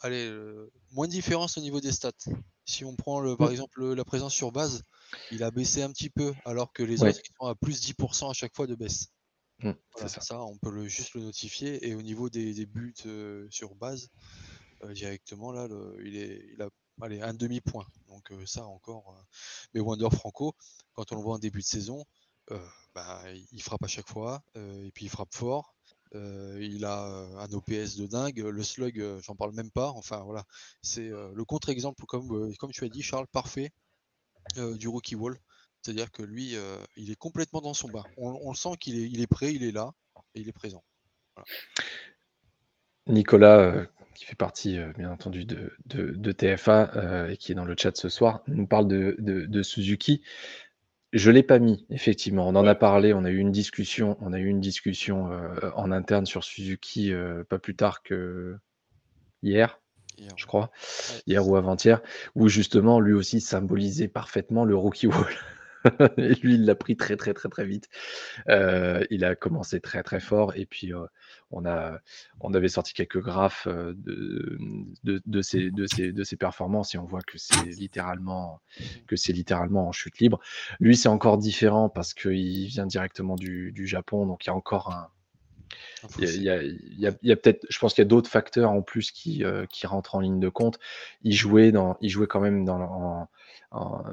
[0.00, 0.32] allez,
[0.92, 2.12] moins de différence au niveau des stats.
[2.64, 4.82] Si on prend le, par exemple le- la présence sur base,
[5.32, 7.10] il a baissé un petit peu, alors que les Ouais.
[7.10, 9.08] autres sont à plus 10% à chaque fois de baisse.
[9.58, 10.20] Mm, Voilà, c'est ça.
[10.20, 11.86] ça, on peut le, juste le notifier.
[11.86, 12.94] Et au niveau des, des buts
[13.50, 14.08] sur base,
[14.92, 15.68] directement, là,
[16.04, 16.68] il, est, il a
[17.02, 17.86] allez, un demi-point.
[18.08, 19.14] Donc euh, ça encore.
[19.18, 19.22] euh,
[19.74, 20.54] Mais Wander Franco,
[20.94, 22.04] quand on le voit en début de saison,
[22.94, 25.74] bah, il frappe à chaque fois, euh, et puis il frappe fort.
[26.16, 28.38] Euh, il a euh, un OPS de dingue.
[28.38, 29.90] Le slug, euh, j'en parle même pas.
[29.90, 30.44] Enfin voilà,
[30.82, 33.70] c'est euh, le contre-exemple, comme, euh, tu as dit, Charles, parfait
[34.58, 35.38] euh, du rookie wall.
[35.82, 38.04] C'est-à-dire que lui, euh, il est complètement dans son bain.
[38.16, 39.92] On, on le sent qu'il est, prêt, il est là,
[40.34, 40.82] et il est présent.
[43.06, 47.64] Nicolas, euh, qui fait partie, euh, bien entendu, de, TFA euh, et qui est dans
[47.64, 50.22] le chat ce soir, nous parle de Suzuki.
[51.12, 52.46] Je l'ai pas mis, effectivement.
[52.48, 55.70] On en a parlé, on a eu une discussion, on a eu une discussion euh,
[55.74, 58.56] en interne sur Suzuki euh, pas plus tard que
[59.42, 59.80] hier,
[60.18, 60.46] Hier, je ouais.
[60.46, 60.70] crois,
[61.08, 61.22] Ouais.
[61.26, 62.00] hier ou avant-hier,
[62.36, 65.34] où justement lui aussi symbolisait parfaitement le rookie wall.
[66.18, 67.88] et lui, il l'a pris très très très très vite.
[68.48, 71.06] Euh, il a commencé très très fort et puis euh,
[71.50, 71.98] on, a,
[72.40, 74.58] on avait sorti quelques graphes euh, de,
[75.04, 75.22] de,
[76.36, 78.60] performances et on voit que c'est littéralement
[79.06, 80.40] que c'est littéralement en chute libre.
[80.78, 84.54] Lui, c'est encore différent parce qu'il vient directement du, du Japon, donc il y a
[84.54, 85.08] encore un,
[86.18, 86.36] il y a, fossé.
[86.36, 88.08] il y a- il y a- il y a peut-être, je pense qu'il y a
[88.08, 90.78] d'autres facteurs en plus qui, euh, qui rentrent en ligne de compte.
[91.22, 93.28] Il jouait, dans, il jouait quand même dans, en,
[93.72, 94.04] en,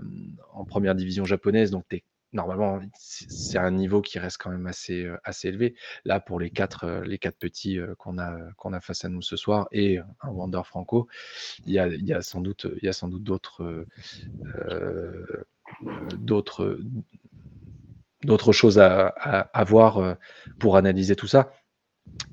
[0.53, 5.09] en première division japonaise, donc t'es- normalement, c'est un niveau qui reste quand même assez,
[5.23, 5.75] assez élevé.
[6.05, 9.35] Là, pour les quatre, les quatre petits qu'on a, qu'on a face à nous ce
[9.35, 11.07] soir et un Wander Franco,
[11.65, 13.85] il y a, il y a sans doute, il y a sans doute d'autres,
[16.17, 16.79] d'autres,
[18.23, 20.17] d'autres choses à, à, voir
[20.59, 21.51] pour analyser tout ça.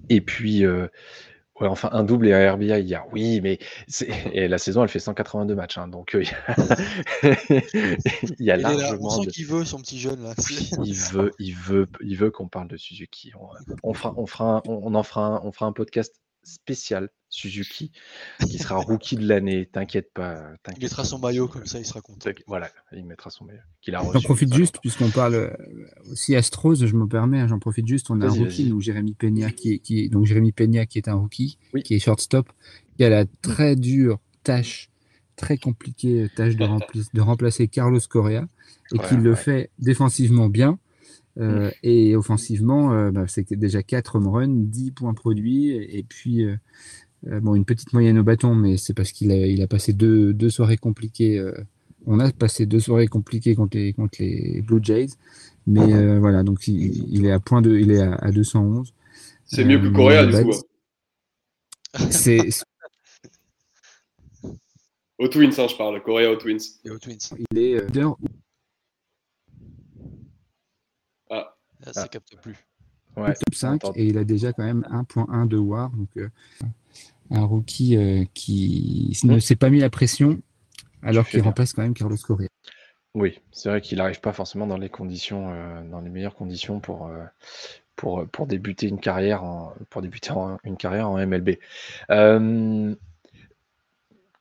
[0.09, 0.65] Et puis,
[1.61, 3.05] ouais, enfin, un double et un RBI hier.
[3.13, 5.79] Oui, mais c'est- et la saison, elle fait 182 matchs.
[5.79, 6.23] hein, donc, euh,
[7.23, 9.11] il y a Il est là, on largement.
[9.11, 10.35] sent de- qu'il veut son petit jeune là.
[10.85, 13.33] Il veut, il veut, il veut qu'on parle de Suzuki.
[13.39, 13.47] On,
[13.91, 16.15] on fera, on fera, un- on, on en fera, un, on fera un podcast
[16.45, 17.91] spécial Suzuki
[18.47, 19.67] qui sera rookie de l'année.
[19.73, 20.41] T'inquiète pas.
[20.77, 22.31] Il mettra son maillot comme ça, il sera content.
[22.47, 23.59] Voilà, il mettra son maillot.
[23.83, 24.25] Qu'il a J'en reçu.
[24.27, 25.51] profite a pas juste, puisqu'on parle euh,
[26.13, 29.15] aussi Astros, je me permets, hein, j'en profite juste, on a un rookie, nous, Jérémy
[29.15, 31.83] Peña, qui est, qui est- donc Jérémy Peña, qui est un rookie, Oui.
[31.83, 32.49] qui est shortstop,
[32.97, 34.91] qui a la très dure tâche,
[35.37, 38.47] très compliquée tâche de, rempli- de remplacer Carlos Correa,
[38.93, 40.79] et Ouais, qui le fait défensivement bien,
[41.39, 46.03] euh, et offensivement, euh, bah, c'est déjà 4 home runs, 10 points produits, et, et
[46.03, 46.57] puis, euh,
[47.29, 49.93] euh, bon, une petite moyenne au bâton, mais c'est parce qu'il a, il a passé
[49.93, 51.39] deux, deux soirées compliquées.
[51.39, 51.53] euh,
[52.07, 55.09] on a passé deux soirées compliquées contre les, contre les Blue Jays,
[55.67, 58.93] mais euh, voilà, donc il, il est à point de, il est à, à 211.
[59.47, 60.53] C'est mieux que Correa, du coup.
[61.95, 62.07] hein.
[62.11, 62.41] C'est,
[65.19, 66.03] Aux Twins, hein, je parle.
[66.03, 66.59] Correa aux Twins.
[66.85, 67.17] Et aux Twins.
[67.51, 68.17] il est leader
[71.31, 72.09] Ah, Là, ça Ah.
[72.09, 72.57] capte plus.
[73.17, 76.29] Ouais, top 5 entend- et il a déjà quand même 1.1 de WAR, donc euh,
[77.31, 80.41] un rookie euh, qui ne s'est pas mis la pression
[81.03, 82.49] alors qu'il remplace quand même Carlos Correa.
[83.15, 86.81] Oui, c'est vrai qu'il n'arrive pas forcément dans les conditions, euh, dans les meilleures conditions
[86.81, 87.25] pour, euh,
[87.95, 91.61] pour, pour débuter une carrière en, pour débuter en- une carrière en MLB.
[92.11, 92.97] Euh,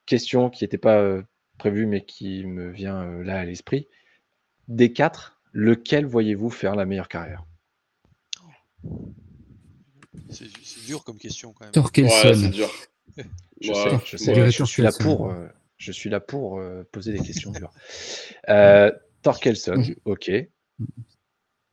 [0.07, 1.21] question qui n'était pas euh,
[1.59, 3.87] prévue mais qui me vient euh, là à l'esprit.
[4.67, 7.45] Des quatre, lequel voyez-vous faire la meilleure carrière?
[10.29, 11.69] C'est dur comme question quand même.
[11.69, 12.33] ouais, Torkelson.
[12.35, 12.69] c'est dur.
[13.61, 15.15] Je Ouais, sais, je sais, dirais je suis là Torkelson.
[15.17, 17.71] pour, euh, je suis là pour euh, poser des questions dures.
[18.49, 20.31] Euh, Torkelson, Je- ok.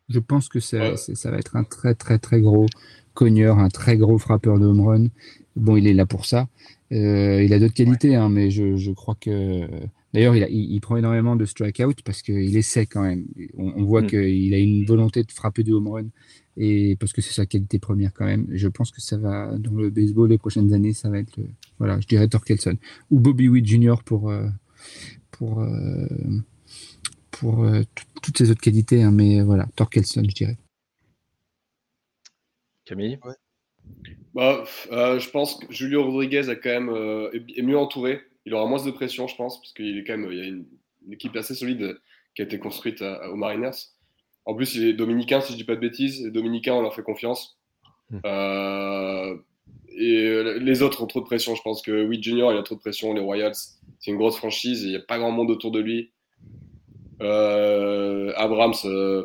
[0.09, 0.97] Je pense que ça, Ouais.
[0.97, 2.67] c'est- ça va être un très très très gros
[3.15, 5.07] cogneur, un très gros frappeur de home run.
[5.57, 6.49] Bon, il est là pour ça.
[6.93, 9.69] Euh, il a d'autres qualités, hein, mais je, je crois que.
[10.13, 13.27] D'ailleurs, il, a- il, il prend énormément de strikeout parce qu'il essaie quand même.
[13.57, 14.07] On, on voit Mm.
[14.09, 16.07] qu'il a une volonté de frapper du home run
[16.57, 18.47] et parce que c'est sa qualité première quand même.
[18.51, 21.47] Je pense que ça va dans le baseball les prochaines années, ça va être euh,
[21.79, 22.77] voilà, je dirais Torkelson
[23.11, 23.97] ou Bobby Witt Jr.
[24.05, 24.49] pour euh,
[25.31, 26.07] pour euh,
[27.31, 30.59] pour euh, tout- toutes ses autres qualités, hein, mais voilà, Torkelson, je dirais.
[32.85, 33.19] Camille?
[34.35, 38.21] Bah, pff, euh, je pense que Julio Rodriguez a quand même, euh, est mieux entouré.
[38.47, 40.45] Il aura moins de pression, je pense, parce qu'il est quand même, il y a
[40.45, 40.67] une,
[41.07, 41.99] une équipe assez solide
[42.35, 43.71] qui a été construite à- aux Mariners.
[44.47, 46.25] En plus, il est dominicain, si je dis pas de bêtises.
[46.25, 47.59] Les dominicains, on leur fait confiance.
[48.11, 48.19] Hmm.
[48.25, 49.37] Euh,
[49.93, 51.55] et les autres ont trop de pression.
[51.55, 53.13] Je pense que Witt Junior, il a trop de pression.
[53.13, 53.55] Les Royals,
[53.99, 54.83] c'est une grosse franchise.
[54.83, 56.11] Il n'y a pas grand monde autour de lui.
[57.21, 59.25] Euh, Abrams, euh,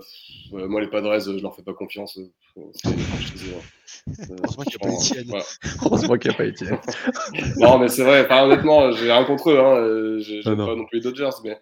[0.53, 2.19] euh, moi les Padres, je leur fais pas confiance.
[2.57, 5.41] Heureusement qu'il n'y a pas Etienne.
[5.83, 6.79] Heureusement qu'il n'y a pas Etienne.
[7.57, 8.23] non, mais c'est vrai.
[8.25, 9.59] Enfin, honnêtement, j'ai rien contre eux.
[9.59, 10.19] Hein.
[10.19, 11.59] J'aime ah pas non plus les Dodgers, mais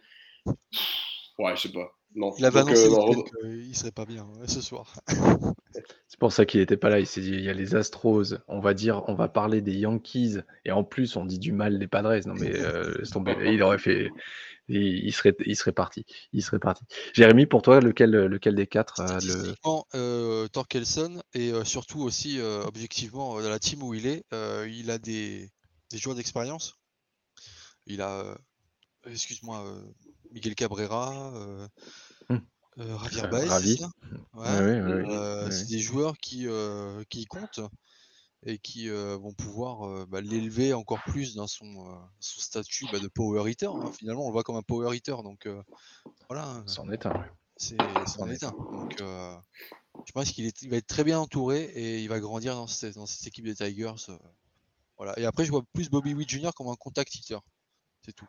[1.40, 1.92] ouais, je sais pas.
[2.16, 2.34] Non.
[2.38, 4.94] Il avait annoncé euh, qu'il serait pas bien ce soir.
[6.08, 7.00] C'est pour ça qu'il n'était pas là.
[7.00, 9.74] Il s'est dit il y a les Astros, on va dire, on va parler des
[9.74, 12.20] Yankees, et en plus on dit du mal des Padres.
[12.28, 12.94] Non mais euh,
[13.44, 14.12] il aurait fait,
[14.68, 16.06] il, serait, il serait parti.
[16.32, 16.84] Il serait parti.
[17.14, 19.56] Jérémy, pour toi, lequel, lequel des quatre le...
[19.96, 24.24] euh, Torkelson et euh, surtout aussi objectivement dans la team où il est,
[24.68, 25.50] il a des,
[25.90, 26.80] des joueurs d'expérience.
[27.88, 28.38] Il a,
[29.08, 29.66] excuse-moi,
[30.34, 31.68] Miguel Cabrera, euh,
[32.80, 33.78] euh, Javier Baez.
[35.52, 37.62] c'est des joueurs qui, euh, qui comptent
[38.46, 43.50] et qui vont pouvoir bah, l'élever encore plus dans son, son statut bah, de power
[43.50, 43.68] hitter.
[43.68, 43.92] Hein.
[43.98, 45.16] Finalement, on le voit comme un power hitter.
[45.24, 45.48] Donc
[46.28, 46.62] voilà.
[46.66, 47.26] C'en est un.
[47.56, 48.52] C'est c'en est un.
[48.52, 52.96] Donc je pense qu'il va être très bien entouré et il va grandir dans cette,
[52.96, 53.94] dans cette équipe des Tigers.
[54.98, 55.18] voilà.
[55.18, 56.50] Et après, je vois plus Bobby Witt Jr.
[56.54, 57.38] comme un contact hitter.
[58.04, 58.28] C'est tout.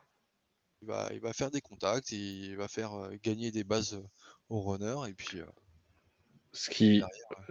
[1.13, 4.03] Il va, faire des contacts, il va faire gagner des bases
[4.49, 5.41] au runner et puis.
[6.53, 7.03] ce qui,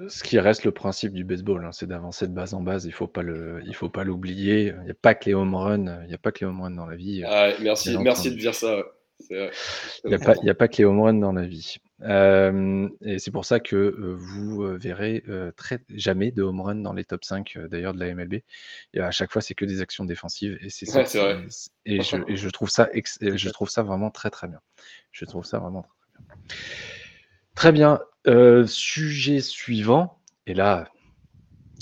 [0.07, 2.85] ce qui reste le principe du baseball, hein, c'est d'avancer de base en base.
[2.85, 4.73] Il faut pas le, il faut pas l'oublier.
[4.79, 6.01] Il n'y a pas que les home runs.
[6.03, 7.23] Il n'y a pas que les home runs dans la vie.
[7.25, 8.83] Ah, merci, merci de dire ça.
[9.29, 9.49] Il
[10.05, 11.77] n'y a, pas, a pas que les home runs dans la vie.
[12.01, 15.23] Euh, et c'est pour ça que euh, vous euh, verrez
[15.55, 18.41] très, jamais de home run dans les top 5 d'ailleurs de la MLB.
[18.93, 20.57] Et à chaque fois, c'est que des actions défensives.
[20.61, 21.01] Et c'est ça.
[21.85, 24.59] Et, je, trouve ça je trouve ça vraiment très très bien.
[25.11, 27.99] Je trouve ça vraiment très bien.
[28.23, 28.65] Très bien.
[28.67, 30.19] sujet suivant.
[30.45, 30.89] Et là.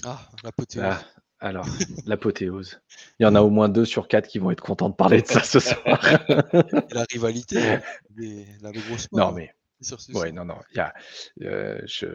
[0.06, 0.96] Ah, l'apothéose.
[1.42, 1.66] Alors,
[2.06, 2.82] l'apothéose.
[3.20, 5.22] Il y en a au moins deux sur quatre qui vont être contents de parler
[5.22, 6.00] de ça ce soir.
[6.92, 7.80] la rivalité,
[8.62, 9.54] la grosse Non, mais
[10.14, 10.58] oui, non, non.
[10.74, 10.94] Il y a,
[11.42, 12.08] euh, je,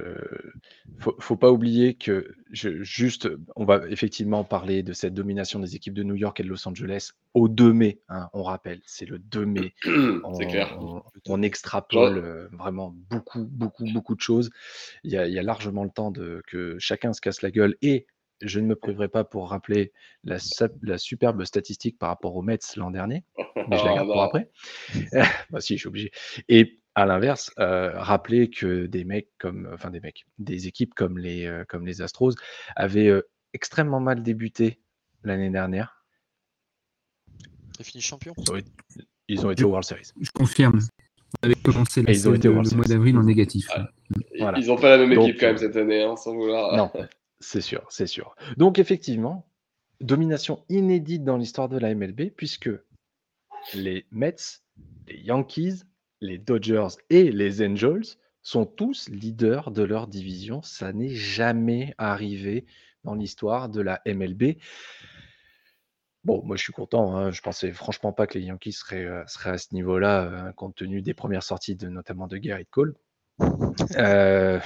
[0.99, 5.75] faut, faut, pas oublier que je, juste, on va effectivement parler de cette domination des
[5.75, 8.01] équipes de New York et de Los Angeles au 2 mai.
[8.09, 9.75] Hein, on rappelle, c'est le 2 mai.
[10.39, 10.79] c'est clair.
[11.27, 14.51] On, extrapole euh, vraiment beaucoup, beaucoup, beaucoup de choses.
[15.03, 17.51] Il y a, il y a largement le temps de que chacun se casse la
[17.51, 18.07] gueule et
[18.43, 19.93] je ne me priverai pas pour rappeler
[20.25, 20.37] la,
[20.83, 23.25] la, superbe statistique par rapport aux Mets l'an dernier,
[23.69, 24.51] mais je la garde pour après.
[25.51, 26.11] bah, si, je suis obligé.
[26.49, 31.19] Et à l'inverse, euh, rappeler que des mecs comme, enfin des mecs, des équipes comme
[31.19, 32.33] les, euh, comme les Astros
[32.75, 34.81] avaient euh, extrêmement mal débuté
[35.23, 36.05] l'année dernière.
[37.79, 38.35] Ils fini champion.
[39.29, 40.13] Ils ont, été, au World Series.
[40.21, 40.79] Je confirme.
[41.43, 43.67] On avait commencé la ils ont été le, mois d'avril en négatif.
[43.71, 43.91] Ah,
[44.57, 46.77] ils n'ont pas la même équipe quand même cette année, hein, sans vouloir.
[46.77, 46.91] Non,
[47.41, 48.35] c'est sûr, c'est sûr.
[48.57, 49.47] Donc effectivement,
[50.01, 52.71] domination inédite dans l'histoire de la MLB, puisque
[53.75, 54.37] les Mets,
[55.07, 55.83] les Yankees,
[56.21, 60.63] les Dodgers et les Angels sont tous leaders de leur division.
[60.63, 62.65] Ça n'est jamais arrivé
[63.05, 64.59] dans l'histoire de la MLB.
[66.25, 67.17] Bon, moi je suis content.
[67.17, 67.31] Hein.
[67.31, 71.03] Je pensais franchement pas que les Yankees seraient, euh, à ce niveau-là, euh, compte tenu
[71.03, 72.97] des premières sorties de notamment de Garrett Cole.
[73.97, 74.59] Euh,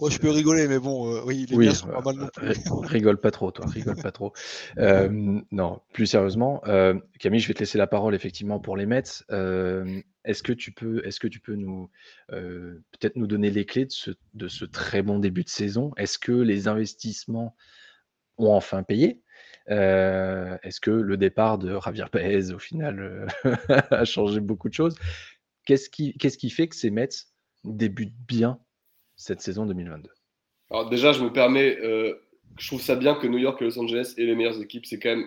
[0.00, 2.48] moi, je peux rigoler, mais bon, euh, oui, les sont pas mal non plus.
[2.82, 4.32] rigole pas trop, toi, rigole pas trop.
[4.78, 8.86] Euh, non, plus sérieusement, euh, Camille, je vais te laisser la parole effectivement pour les
[8.86, 9.02] Mets.
[10.24, 11.90] est-ce que tu peux, est-ce que tu peux nous,
[12.28, 15.92] peut-être nous donner les clés de ce, de ce très bon début de saison?
[15.96, 17.56] Est-ce que les investissements
[18.38, 19.22] ont enfin payé?
[19.68, 23.28] Est-ce que le départ de Javier Paez, au final,
[23.90, 24.96] a changé beaucoup de choses?
[25.64, 27.08] Qu'est-ce qui, qu'est-ce qui fait que ces Mets
[27.64, 28.58] débutent bien?
[29.16, 30.10] Cette saison 2022
[30.70, 32.14] Alors déjà, je me permets, euh,
[32.58, 34.86] je trouve ça bien que New York et Los Angeles aient les meilleures équipes.
[34.86, 35.26] C'est quand même,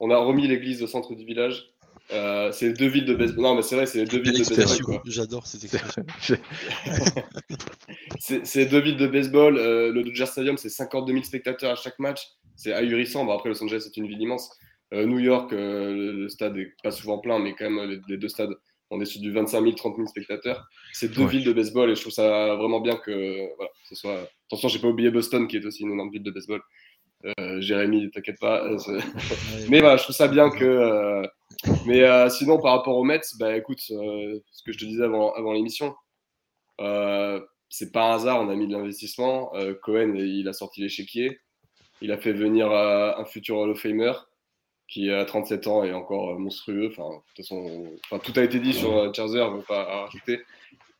[0.00, 1.70] on a remis l'église au centre du village.
[2.10, 3.42] Euh, c'est deux villes de baseball.
[3.42, 5.00] Non, mais c'est vrai, c'est deux villes de baseball.
[5.04, 6.36] J'adore cette expression.
[8.18, 9.58] c'est deux villes de baseball.
[9.58, 12.26] Euh, le Dodger Stadium, c'est 52 000 spectateurs à chaque match.
[12.56, 13.24] C'est ahurissant.
[13.24, 14.50] Bon, après, Los Angeles, c'est une ville immense.
[14.90, 18.54] New York, le stade est pas souvent plein, mais quand même, les deux stades
[18.90, 20.66] on est sur du 25 000, 30 000 spectateurs.
[20.92, 24.28] C'est deux villes de baseball et je trouve ça vraiment bien que voilà, ce soit.
[24.46, 26.62] Attention, j'ai pas oublié Boston qui est aussi une énorme ville de baseball.
[27.26, 28.64] Euh, Jérémy, t'inquiète pas.
[28.64, 28.78] Euh,
[29.68, 30.64] mais voilà, je trouve ça bien que.
[30.64, 31.26] Euh,
[31.86, 35.32] mais euh, sinon, par rapport aux Mets, bah écoute, ce que je te disais avant,
[35.34, 35.94] avant l'émission,
[37.68, 39.52] c'est pas un hasard, on a mis de l'investissement.
[39.82, 41.40] Cohen, il a sorti l'échiquier.
[42.00, 44.12] Il a fait venir un futur Hall of Famer
[44.88, 46.88] qui a 37 ans et encore euh, monstrueux.
[46.90, 47.84] Enfin, de toute façon,
[48.24, 50.40] tout a été dit sur euh, Scherzer, on va pas rajouter.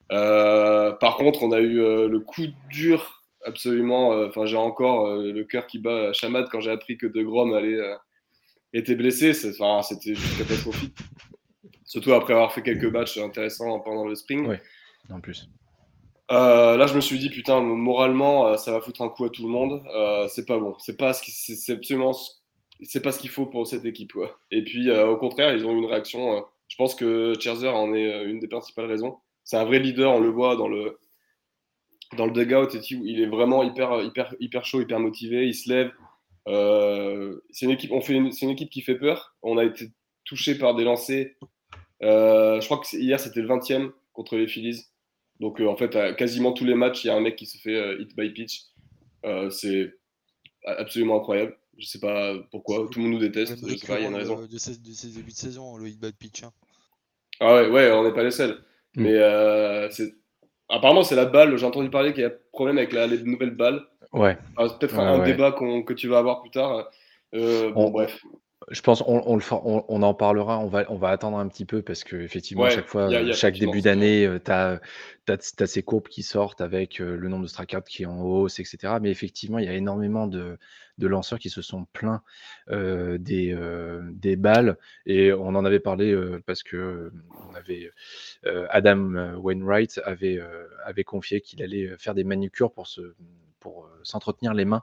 [0.08, 4.10] par contre, on a eu le coup dur, absolument.
[4.26, 7.54] Enfin, j'ai encore le cœur qui bat à Chamad quand j'ai appris que De Grom
[7.54, 7.80] allait
[8.72, 9.32] était blessé.
[9.32, 10.96] C'était juste catastrophique.
[11.84, 14.46] Surtout après avoir fait quelques matchs intéressants pendant le spring.
[14.46, 14.56] Oui,
[15.10, 15.48] en plus.
[16.30, 19.30] Euh, là, je me suis dit, putain, moralement, euh, ça va foutre un coup à
[19.30, 19.82] tout le monde.
[19.94, 20.76] Euh, c'est pas bon.
[20.78, 22.12] C'est pas ce qui, c'est absolument,
[22.82, 24.12] c'est pas ce qu'il faut pour cette équipe.
[24.50, 26.44] Et puis, au contraire, ils ont eu une réaction.
[26.68, 29.18] je pense que Scherzer en est une des principales raisons.
[29.44, 30.98] C'est un vrai leader, on le voit dans le
[32.16, 32.68] dans le dugout.
[32.90, 35.46] Il est vraiment hyper, hyper, hyper chaud, hyper motivé.
[35.46, 35.92] Il se lève.
[37.50, 37.92] c'est une équipe.
[37.92, 39.36] On fait, une équipe qui fait peur.
[39.42, 39.88] On a été
[40.24, 41.34] touché par des lancers
[42.02, 44.84] euh, je crois que hier, c'était le 20e contre les Phillies.
[45.40, 47.46] Donc, euh, en fait, à quasiment tous les matchs, il y a un mec qui
[47.46, 48.64] se fait euh, hit by pitch.
[49.50, 49.94] c'est
[50.64, 51.56] absolument incroyable.
[51.78, 53.56] Je sais pas pourquoi, tout le monde nous déteste.
[53.66, 54.44] Je sais pas, il y a une raison.
[54.44, 56.42] De ces, débuts de saison, le hit by pitch.
[56.42, 56.52] Hein.
[57.40, 58.62] Ah ouais, ouais, on n'est pas les seuls.
[58.96, 59.02] Mm.
[59.02, 60.14] Mais c'est
[60.68, 61.56] apparemment, c'est la balle.
[61.56, 63.82] J'ai entendu parler qu'il y a problème avec la, les nouvelles balles.
[64.12, 64.36] Ouais.
[64.56, 66.90] Peut-être un débat que tu vas avoir plus tard.
[67.32, 68.20] bon, bref.
[68.70, 71.64] Je pense on, on, le on, en parlera, on va, on va attendre un petit
[71.64, 74.80] peu parce que effectivement, chaque fois, chaque début d'année, tu as,
[75.28, 78.94] as, ces courbes qui sortent avec le nombre de strikeouts qui est en hausse, etc.
[79.00, 80.58] Mais effectivement, il y a énormément de,
[80.98, 82.22] de lanceurs qui se sont plaints
[82.70, 83.56] des,
[84.12, 84.76] des balles.
[85.06, 86.14] Et on en avait parlé
[86.46, 87.10] parce que
[87.50, 87.90] on avait,
[88.70, 90.40] Adam Wainwright avait,
[90.84, 93.14] avait confié qu'il allait faire des manucures pour se
[93.60, 94.82] pour s'entretenir les mains.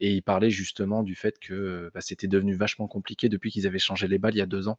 [0.00, 3.78] Et il parlait justement du fait que bah, c'était devenu vachement compliqué depuis qu'ils avaient
[3.78, 4.78] changé les balles il y a deux ans.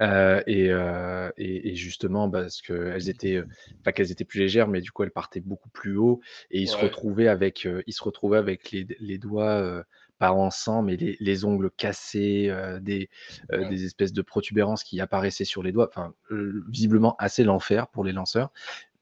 [0.00, 3.42] et, justement parce qu'elles étaient
[3.82, 6.20] pas qu'elles étaient plus légères mais du coup elles partaient beaucoup plus haut.
[6.50, 9.84] Et ils se retrouvaient avec ils se retrouvaient avec les, les doigts
[10.18, 13.08] pas ensemble mais les, les ongles cassés des,
[13.50, 15.88] des espèces de protubérances qui apparaissaient sur les doigts.
[15.88, 18.52] Enfin visiblement assez l'enfer pour les lanceurs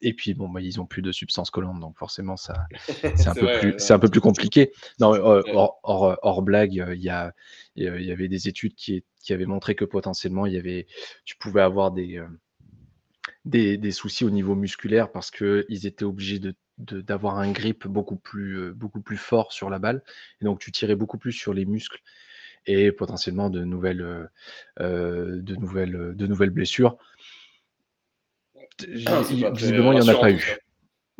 [0.03, 2.67] et puis, bon, bah, ils ont plus de substance collante, donc forcément, ça,
[3.17, 4.73] c'est un, peu plus, c'est un peu plus compliqué.
[5.01, 5.79] Non, hors,
[6.23, 7.33] hors, blague, il y, a,
[7.77, 10.87] il y avait des études qui, qui avaient montré que potentiellement, il y avait,
[11.25, 12.23] tu pouvais avoir des,
[13.45, 18.17] des, des, soucis au niveau musculaire parce qu'ils étaient obligés de, d'avoir un grip beaucoup
[18.17, 20.03] plus, beaucoup plus fort sur la balle.
[20.43, 22.03] Et donc, tu tirais beaucoup plus sur les muscles
[22.67, 24.29] et potentiellement de nouvelles,
[24.79, 26.99] de nouvelles, de nouvelles blessures.
[29.07, 30.59] Ah, visiblement, il n'y en a pas eu.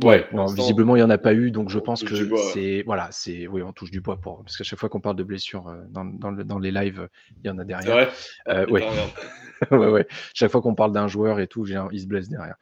[0.05, 2.15] Ouais, visiblement, il n'y en a pas eu, donc je pense que
[2.53, 2.83] c'est.
[2.85, 3.47] Voilà, c'est.
[3.47, 4.43] Oui, on touche du bois pour.
[4.43, 7.09] Parce qu'à chaque fois qu'on parle de blessures euh, dans, les lives,
[7.43, 8.13] il y en a derrière.
[8.49, 8.87] Euh, ouais.
[9.71, 10.07] ouais, ouais.
[10.35, 12.57] Chaque fois qu'on parle d'un joueur et tout, il se blesse derrière.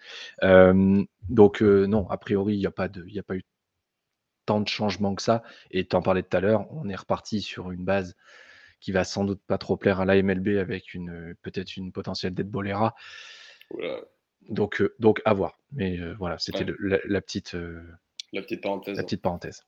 [0.44, 3.42] Euh, donc, non, a priori, il n'y a, pas de, a pas eu
[4.46, 5.42] tant de changements que ça.
[5.72, 8.14] Et tu en parlais tout à l'heure, on est reparti sur une base
[8.78, 12.35] qui va sans doute pas trop plaire à la MLB avec une peut-être une potentielle
[12.35, 12.94] dette Bolera.
[14.48, 15.59] Donc, donc à voir.
[15.72, 17.57] Mais voilà, c'était la, petite,
[18.33, 18.96] la petite parenthèse.
[18.96, 19.62] La petite parenthèse.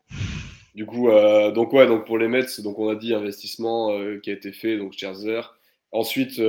[0.75, 1.09] Du coup,
[1.55, 3.91] donc ouais, donc pour les Mets, donc on a dit investissement
[4.23, 5.41] qui a été fait, donc Scherzer.
[5.93, 6.41] Ensuite,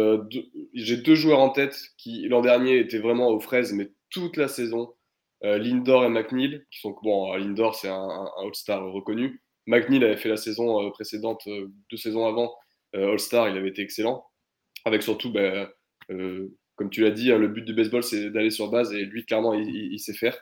[0.73, 4.47] j'ai deux joueurs en tête qui l'an dernier étaient vraiment aux fraises, mais toute la
[4.47, 4.93] saison.
[5.41, 9.41] Lindor et McNeil, qui sont bon, Lindor c'est un, All-Star reconnu.
[9.67, 12.55] McNeil avait fait la saison précédente, deux saisons avant,
[12.93, 14.25] All-Star, il avait été excellent,
[14.83, 15.69] avec surtout ben,
[16.77, 19.25] comme tu l'as dit, hein, le but du baseball, c'est d'aller sur base et lui,
[19.25, 20.37] clairement, il, sait faire.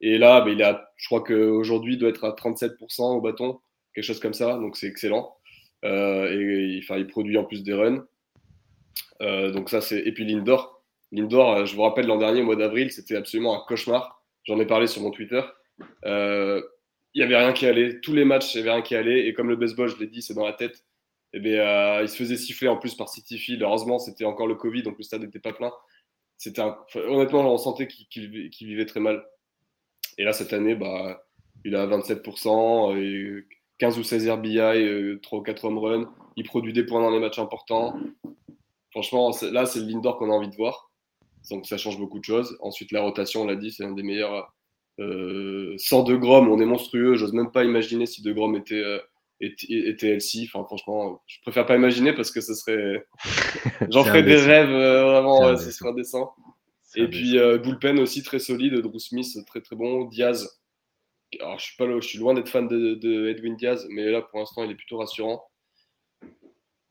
[0.00, 3.60] Et là, bah, il a, je crois qu'aujourd'hui, il doit être à 37% au bâton,
[3.94, 5.36] quelque chose comme ça, donc c'est excellent.
[5.84, 8.06] Euh, et enfin, il produit en plus des runs.
[9.20, 10.00] Euh, donc ça, c'est.
[10.00, 10.82] Et puis Lindor.
[11.12, 14.24] Lindor, euh, je vous rappelle, l'an dernier, au mois d'avril, c'était absolument un cauchemar.
[14.44, 15.42] J'en ai parlé sur mon Twitter.
[16.04, 16.62] il
[17.14, 18.00] n'y avait rien qui allait.
[18.00, 19.26] Tous les matchs, il n'y avait rien qui allait.
[19.28, 20.85] Et comme le baseball, je l'ai dit, c'est dans la tête.
[21.36, 23.62] Et eh bien, il se faisait siffler en plus par City Field.
[23.62, 25.70] Heureusement, c'était encore le Covid, donc le stade n'était pas plein.
[26.38, 26.62] C'était
[26.94, 29.22] honnêtement, on sentait qu'il vivait très mal.
[30.16, 31.22] Et là, cette année, bah,
[31.66, 33.44] il a 27%, et
[33.76, 36.10] 15 ou 16 RBI, 3 ou 4 home runs.
[36.36, 38.00] Il produit des points dans les matchs importants.
[38.92, 40.90] Franchement, là, c'est le Lindor qu'on a envie de voir.
[41.50, 42.56] Donc, ça change beaucoup de choses.
[42.60, 44.54] Ensuite, la rotation, on l'a dit, c'est un des meilleurs.
[45.00, 47.14] Euh, sans De Grom, on est monstrueux.
[47.16, 48.82] J'ose même pas imaginer si De Grom était.
[48.82, 49.00] Euh,
[49.40, 50.46] et, TLC.
[50.46, 53.06] Enfin, franchement, je préfère pas imaginer parce que ce serait.
[53.90, 56.34] J'en ferais des rêves euh, vraiment, ce serait indécent.
[56.94, 60.60] Et puis euh, Bullpen aussi très solide, Drew Smith très très bon, Diaz.
[61.40, 64.38] Alors je suis pas je suis loin d'être fan de, Edwin Diaz, mais là pour
[64.38, 65.44] l'instant il est plutôt rassurant.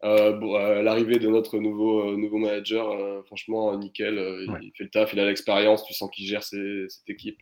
[0.03, 4.19] Euh, l'arrivée de notre nouveau, nouveau manager, franchement nickel,
[4.61, 7.39] il fait le taf, il a l'expérience, tu sens qu'il gère cette équipe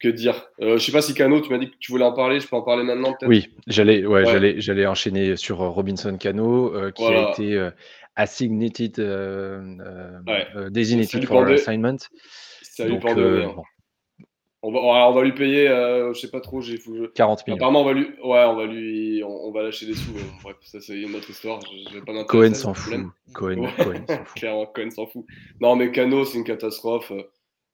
[0.00, 2.12] que dire euh, Je sais pas si Cano, tu m'as dit que tu voulais en
[2.12, 3.28] parler, je peux en parler maintenant peut-être?
[3.28, 7.70] Oui, j'allais ouais, j'allais j'allais enchaîner sur euh, Robinson Cano euh, qui a été euh,
[8.16, 8.94] assignated,
[10.70, 11.98] designated for assignment.
[12.78, 13.62] Lui bon,
[14.62, 17.04] On va, alors, on va lui payer, je sais pas trop, j'ai faut que je-
[17.06, 17.56] 40 millions.
[17.56, 20.12] Apparemment, on va lui, ouais, on va lui, on, on va lâcher des sous.
[20.42, 21.60] bref, ça c'est une autre histoire.
[22.06, 22.94] Pas Cohen s'en fout.
[23.34, 23.72] Cohen, Ouais.
[23.84, 24.34] Cohen s'en fout.
[24.36, 25.26] Clairement, Cohen s'en fout.
[25.60, 27.12] Non, mais Cano, c'est une catastrophe.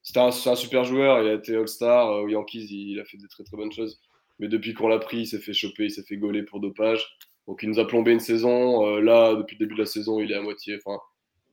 [0.07, 1.21] C'était un, c'est un super joueur.
[1.21, 2.13] Il a été All-Star.
[2.13, 3.99] euh, Aux Yankees, il, il a fait des très très bonnes choses.
[4.39, 7.05] Mais depuis qu'on l'a pris, il s'est fait choper, il s'est fait gauler pour dopage.
[7.49, 8.87] Donc il nous a plombé une saison.
[8.87, 10.79] Euh, là, depuis le début de la saison, il est à moitié.
[10.85, 11.01] Enfin,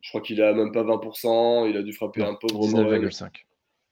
[0.01, 1.67] je crois qu'il à même pas 20%.
[1.67, 3.07] Il a dû frapper un pauvre Morel.
[3.07, 3.29] 19,5.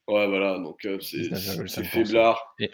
[0.10, 0.60] Ouais, voilà.
[0.60, 1.68] Donc euh, c'est 19,5%.
[1.68, 2.54] c'est faiblard.
[2.60, 2.70] Et.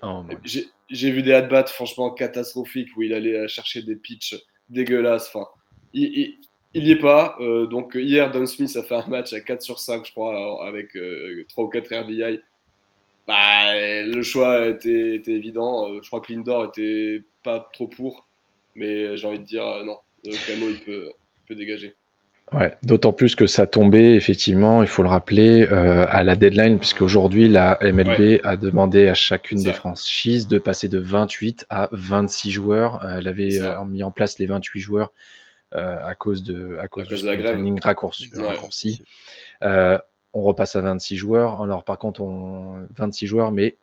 [0.89, 4.35] J'ai vu des at-bats franchement catastrophiques où il allait euh, chercher des pitchs
[4.67, 5.31] dégueulasses.
[5.33, 5.47] Enfin,
[5.93, 6.39] il, il,
[6.73, 7.35] il y est pas.
[7.39, 10.67] Euh, donc hier, Don Smith a fait un match à 4 sur 5, je crois,
[10.67, 12.39] avec euh, 3 ou 4 RBI.
[13.27, 15.89] Bah, le choix était, était évident.
[15.89, 18.27] Euh, je crois que Lindor était pas trop pour.
[18.75, 19.97] Mais j'ai envie de dire, euh, non,
[20.27, 21.95] euh, Cano, il peut, il peut dégager.
[22.53, 26.79] Ouais, d'autant plus que ça tombait, effectivement, il faut le rappeler, euh, à la deadline,
[26.79, 31.89] puisque aujourd'hui la MLB a demandé à chacune des franchises de passer de 28 à
[31.91, 33.03] 26 joueurs.
[33.03, 35.11] Euh, elle avait euh, mis en place les 28 joueurs euh,
[35.71, 37.59] à cause de à cause cause du de la grève.
[37.81, 38.29] raccourci.
[38.35, 38.47] Ouais.
[38.47, 39.03] raccourci.
[39.63, 39.97] Euh,
[40.33, 41.61] on repasse à 26 joueurs.
[41.61, 43.77] Alors par contre, on 26 joueurs, mais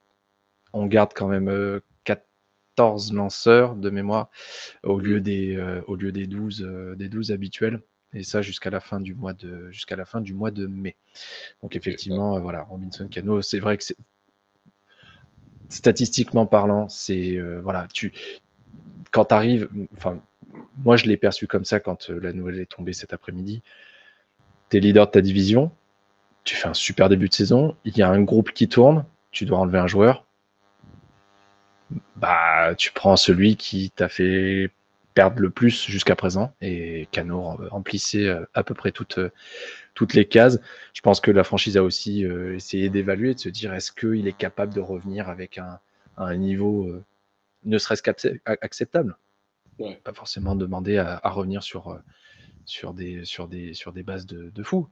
[0.73, 4.31] on garde quand même euh, 14 lanceurs de mémoire
[4.83, 7.81] au lieu des euh, au lieu des 12 euh, des 12 habituels
[8.15, 10.97] et ça jusqu'à la fin du mois de jusqu'à la fin du mois de mai.
[11.63, 13.97] Donc effectivement, euh, voilà, Robinson Cano, c'est vrai que c'est
[15.69, 18.13] statistiquement parlant, c'est euh, voilà, tu
[19.11, 20.21] quand tu arrives, enfin
[20.79, 23.63] moi je l'ai perçu comme ça quand euh, la nouvelle est tombée cet après-midi.
[24.71, 25.71] Tu es leader de ta division,
[26.45, 29.45] tu fais un super début de saison, il y a un groupe qui tourne, tu
[29.45, 30.25] dois enlever un joueur.
[32.17, 34.71] Bah, tu prends celui qui t'a fait
[35.15, 39.31] perdre le plus jusqu'à présent et Cano rem- remplissait euh, à peu près toutes, euh,
[39.95, 40.59] toutes les cases.
[40.93, 44.37] Je pense que la franchise a aussi essayé d'évaluer, de se dire est-ce qu'il est
[44.37, 45.79] capable de revenir avec un,
[46.17, 46.91] un niveau
[47.65, 49.17] ne serait-ce qu'acceptable
[49.79, 50.01] Ouais.
[50.05, 51.99] Pas forcément demander à, à revenir sur, euh,
[52.65, 54.89] sur, des, sur, des, sur des bases de, de fou.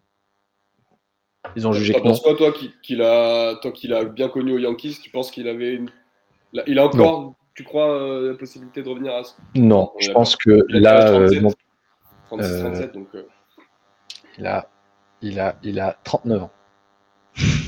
[1.57, 2.03] Ils ont jugé non.
[2.03, 5.31] penses quoi, toi, qui, qu'il a, toi qui l'as bien connu aux Yankees Tu penses
[5.31, 5.91] qu'il avait une.
[6.67, 10.09] Il a encore, tu crois, euh, la possibilité de revenir à ce Non, on je
[10.09, 10.21] d'accord.
[10.23, 11.43] pense que Il là, quel âge, euh, 37?
[11.43, 11.51] non,
[12.27, 13.09] 36, Euh, 37, donc.
[13.15, 13.27] euh,
[14.39, 14.71] il, a,
[15.21, 16.51] il, a, il a 39 ans.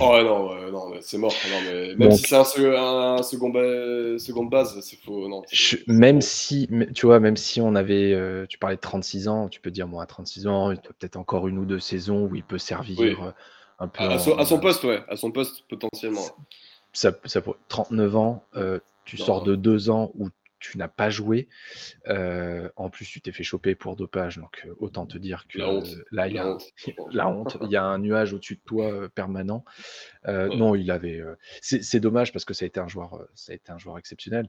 [0.00, 1.32] Oh non, ouais, non, mais c'est mort.
[1.50, 2.60] Non, mais même Donc- si c'est un, se-
[3.18, 5.26] un second, ba- seconde base, c'est faux.
[5.28, 9.26] Non, Je- même si, tu vois, même si on avait, euh, tu parlais de 36
[9.28, 11.80] ans, tu peux dire, moi, à 36 ans, il peut peut-être encore une ou deux
[11.80, 13.16] saisons où il peut servir Oui.
[13.22, 13.30] euh,
[13.78, 14.02] un peu.
[14.04, 16.24] À, en- son, à son poste, ouais, à son poste potentiellement.
[16.92, 19.24] Ça, ça pourrait- 39 ans, euh, tu Non.
[19.24, 20.28] sors de deux ans où
[20.70, 21.48] tu n'as pas joué.
[22.08, 25.58] euh, en plus, tu t'es fait choper pour dopage, donc euh, autant te dire que
[25.58, 25.86] La honte.
[25.86, 26.72] euh, là, il y La a honte.
[27.12, 27.56] la honte.
[27.62, 29.64] Il y a un nuage au-dessus de toi euh, permanent.
[30.26, 30.56] Ouais.
[30.56, 31.22] Non, il avait.
[31.60, 34.48] c'est dommage parce que ça a été un joueur, ça a été un joueur exceptionnel.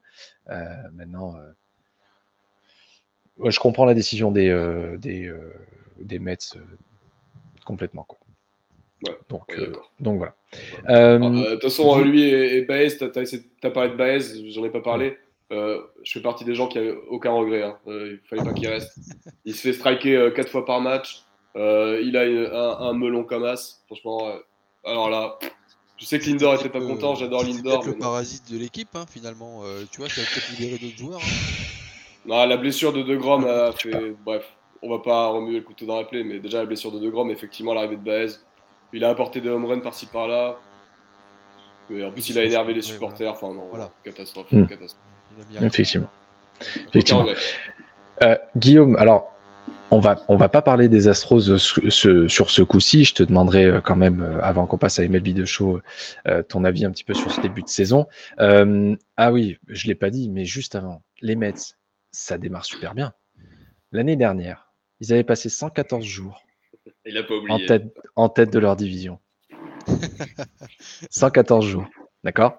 [0.94, 1.36] Maintenant,
[3.38, 4.50] ouais, je comprends la décision des
[5.00, 5.34] des,
[6.00, 6.38] des Mets
[7.66, 8.20] complètement quoi.
[9.06, 10.36] Ouais, Donc Ouais, euh, donc voilà.
[10.88, 13.96] Ah, euh, De toute façon, lui et, et Baez, t'as, t'as essayé- t'as parlé de
[13.96, 15.18] Baez, j'en ai pas parlé.
[15.52, 17.64] Euh, je fais partie des gens qui avaient aucun regret.
[17.64, 17.78] Hein.
[17.88, 18.98] Euh, il fallait pas qu'il reste.
[19.46, 21.22] Il se fait striker euh, quatre fois par match.
[21.56, 23.82] Euh, il a une- un, un melon comme as.
[23.86, 24.40] Franchement, euh,
[24.84, 25.38] alors là,
[25.98, 27.14] je sais que Lindor était pas content.
[27.16, 27.74] J'adore c'est Lindor.
[27.82, 28.00] peut-être le non.
[28.00, 29.62] parasite de l'équipe, hein, finalement.
[29.64, 31.20] Euh, tu vois, ça va peut-être libérer d'autres joueurs.
[31.22, 32.26] hein.
[32.26, 34.16] Non, la blessure de De Grom a fait.
[34.26, 37.00] Bref, on va pas remuer le couteau dans la plaie, mais déjà la blessure de
[37.00, 38.32] De Grom, effectivement, l'arrivée de Baez.
[38.94, 40.58] Il a apporté des home runs par-ci par-là.
[41.90, 43.32] Mais en plus, il a énervé les supporters.
[43.32, 43.92] Enfin, non, Voilà.
[44.04, 44.52] catastrophe.
[44.52, 44.66] Hmm.
[44.66, 45.04] catastrophe.
[46.90, 47.26] Effectivement.
[48.24, 49.32] Euh, Guillaume, alors
[49.92, 53.04] on va on va pas parler des Astros ce- ce- sur ce coup-ci.
[53.04, 55.82] Je te demanderai euh, quand même euh, avant qu'on passe à MLB de show
[56.28, 58.08] euh, ton avis un petit peu sur ce début de saison.
[58.40, 61.54] Euh, ah oui, je l'ai pas dit, mais juste avant, les Mets,
[62.12, 63.14] ça démarre super bien.
[63.92, 64.72] L'année dernière,
[65.02, 66.42] ils avaient passé 114 jours
[67.06, 67.66] Il a pas en oublié.
[67.66, 69.20] tête en tête de leur division.
[71.10, 71.86] 114 jours,
[72.26, 72.58] d'accord?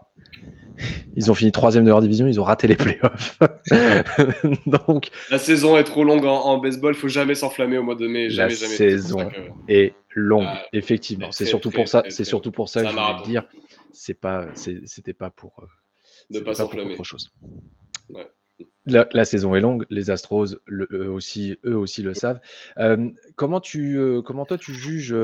[1.16, 3.38] Ils ont fini troisième de leur division, ils ont raté les playoffs.
[4.66, 6.94] Donc La saison est trop longue en, en baseball.
[6.94, 8.28] Faut jamais s'enflammer au mois de mai.
[8.28, 8.76] La Jamais, jamais.
[8.76, 9.28] saison.
[9.28, 11.32] Que- est longue, Ah, effectivement.
[11.32, 12.02] C'est surtout pour ça.
[12.08, 13.44] C'est surtout pour ça que je voulais dire.
[13.92, 15.58] C'est pas, c'était pas pour.
[15.62, 15.66] euh,
[16.30, 16.92] Ne pas s'enflammer.
[16.94, 17.32] autre chose.
[18.10, 18.26] Ouais.
[18.86, 19.84] La, saison est longue.
[19.90, 22.40] Les Astros, eux aussi, eux aussi le savent.
[22.78, 25.14] Euh, comment tu, euh, comment toi tu juges,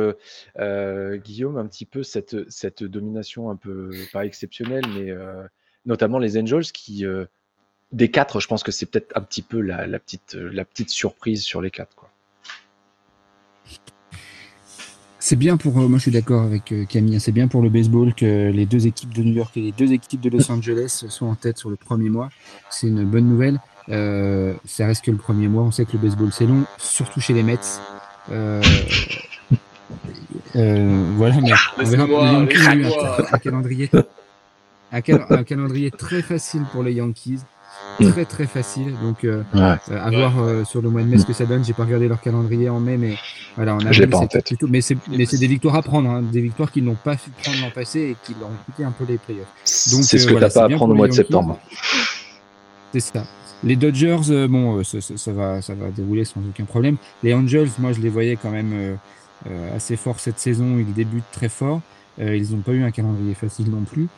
[0.59, 5.13] euh, Guillaume, un petit peu cette, cette domination un peu pas exceptionnelle, mais
[5.87, 7.05] notamment les Angels qui
[7.93, 10.91] des quatre, je pense que c'est peut-être un petit peu la, la petite, la petite
[10.91, 12.12] surprise sur les quatre, quoi.
[15.23, 15.75] C'est bien pour.
[15.75, 17.15] moi, je suis d'accord avec Camille.
[17.15, 19.71] Hein, c'est bien pour le baseball que les deux équipes de New York et les
[19.71, 22.29] deux équipes de Los Angeles soient en tête sur le premier mois.
[22.71, 23.61] C'est une bonne nouvelle.
[23.87, 25.63] ça reste que le premier mois.
[25.63, 27.59] On sait que le baseball c'est long, surtout chez les Mets.
[30.55, 32.47] voilà, mais on verra un,
[33.39, 33.91] calendrier,
[34.91, 35.01] un,
[35.45, 37.39] calendrier très facile pour les Yankees
[38.01, 38.95] très très facile.
[39.03, 41.65] Donc euh, euh, à voir euh, sur le mois de mai ce que ça donne.
[41.65, 43.17] J'ai pas regardé leur calendrier en mai, mais
[43.57, 44.53] voilà, on a pas en tête.
[44.69, 46.23] mais c'est mais c'est des victoires à prendre, hein.
[46.23, 48.93] des victoires qu'ils n'ont pas pu prendre l'an passé et qui leur ont coûté un
[48.93, 49.47] peu les playoffs.
[49.93, 51.59] Donc c'est ce que tu n'as pas à prendre au mois de septembre.
[52.93, 53.25] C'est ça.
[53.65, 56.97] Les Dodgers, bon, ça, ça, va, ça va dérouler sans aucun problème.
[57.23, 58.99] Les Angels, moi, je les voyais quand même
[59.75, 60.79] assez forts cette saison.
[60.79, 61.81] Ils débutent très fort.
[62.19, 64.09] ils n'ont pas eu un calendrier facile non plus.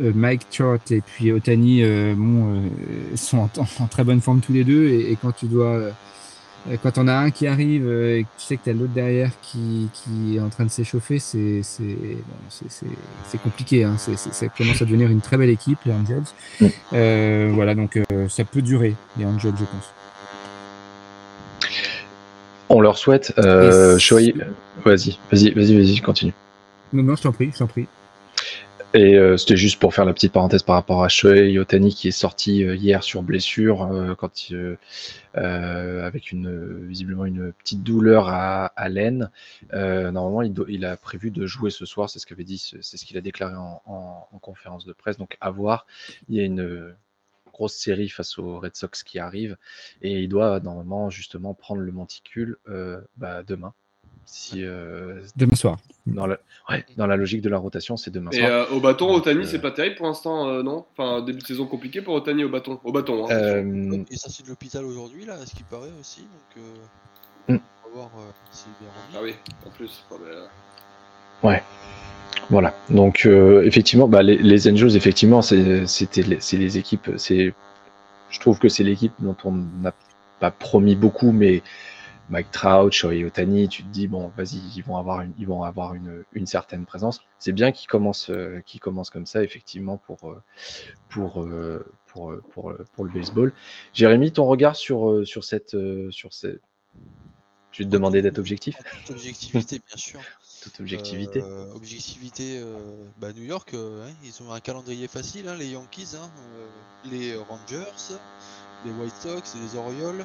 [0.00, 4.52] Euh, Mike Trout et puis Otani euh, bon, euh, sont en, très bonne forme tous
[4.52, 5.90] les deux et, quand tu dois
[6.82, 9.30] quand on a un qui arrive et que tu sais que tu as l'autre derrière
[9.42, 13.84] qui, qui, est en train de s'échauffer, c'est bon, compliqué.
[13.84, 13.96] Hein.
[13.98, 17.52] ça commence à devenir une très belle équipe, les Angels.
[17.52, 19.92] voilà, donc ça peut durer, les Angels, je pense.
[22.70, 23.34] On leur souhaite.
[23.36, 23.98] Vas-y,
[24.86, 26.32] vas-y, vas-y, vas-y, continue.
[26.94, 27.86] Non, non, je t'en prie, je t'en prie.
[28.94, 32.06] Et euh, c'était juste pour faire la petite parenthèse par rapport à Shohei Otani qui
[32.06, 34.30] est sorti euh, hier sur blessure euh, quand
[35.34, 39.32] avec une visiblement une petite douleur à, à l'aine.
[39.72, 43.04] normalement, il, il, a prévu de jouer ce soir, c'est ce qu'avait dit, c'est ce
[43.04, 45.16] qu'il a déclaré en, en, conférence de presse.
[45.16, 45.86] Donc à voir.
[46.28, 46.94] Il y a une
[47.52, 49.56] grosse série face aux Red Sox qui arrive
[50.02, 52.58] et il doit normalement justement prendre le monticule
[53.16, 53.74] bah, demain
[54.26, 55.76] si, euh, demain soir.
[56.06, 58.50] Dans la, ouais, dans la logique de la rotation, c'est demain et soir.
[58.50, 60.84] Euh, au bâton, Otani, c'est pas terrible pour l'instant, euh, non?
[60.92, 62.78] Enfin, début de saison compliqué pour Otani au bâton.
[62.84, 66.20] Au bâton hein, Et ça, c'est de l'hôpital aujourd'hui, là, ce qui paraît aussi.
[66.20, 66.64] Donc,
[67.48, 67.62] mm.
[67.84, 68.10] on va voir
[68.50, 69.34] s'il est bien Ah oui,
[69.66, 70.04] en plus.
[71.42, 71.62] Ouais.
[72.50, 72.74] Voilà.
[72.90, 75.56] Donc, effectivement, bah, les, les, Angels, effectivement, c'est
[76.16, 77.10] les, les équipes.
[77.16, 79.92] Je trouve que c'est l'équipe dont on n'a
[80.40, 81.62] pas promis beaucoup, mais
[82.30, 85.62] Mike Trout, Shohei Otani, tu te dis bon, vas-y, ils vont avoir une, ils vont
[85.62, 87.20] avoir une, une certaine présence.
[87.38, 90.42] C'est bien qu'ils commencent, euh, commencent comme ça, effectivement, pour, euh,
[91.10, 93.52] pour, euh, pour, pour, pour, le baseball.
[93.92, 95.76] Jérémy, ton regard sur, sur cette,
[96.10, 96.62] sur cette...
[97.72, 98.76] Je vais te demander d'être objectif.
[99.06, 100.20] Toute objectivité, bien sûr.
[100.62, 101.42] Toute objectivité.
[101.74, 102.62] objectivité,
[103.18, 106.30] bah New York, hein, ils ont un calendrier facile, hein, les Yankees, hein,
[107.10, 108.14] les Rangers,
[108.86, 110.24] les White Sox, les Orioles.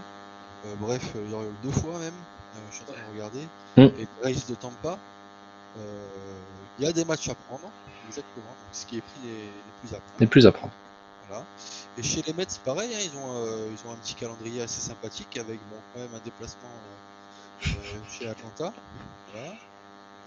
[0.65, 2.13] Euh, bref, il y aurait eu deux fois même.
[2.13, 3.47] Euh, je suis en train de regarder.
[3.77, 4.01] Mm.
[4.01, 4.97] Et Grace de Tampa.
[5.77, 6.07] Euh,
[6.77, 7.69] il y a des matchs à prendre,
[8.07, 8.55] exactement.
[8.71, 9.51] ce qui est pris les,
[9.81, 10.19] plus à prendre.
[10.19, 10.73] Les plus à prendre.
[11.27, 11.45] Voilà.
[11.97, 15.37] Et chez les Mets, pareil, hein, ils, ont, ils ont un petit calendrier assez sympathique
[15.37, 16.69] avec bon, quand même un déplacement
[17.61, 18.73] chez Atlanta.
[19.33, 19.53] Voilà.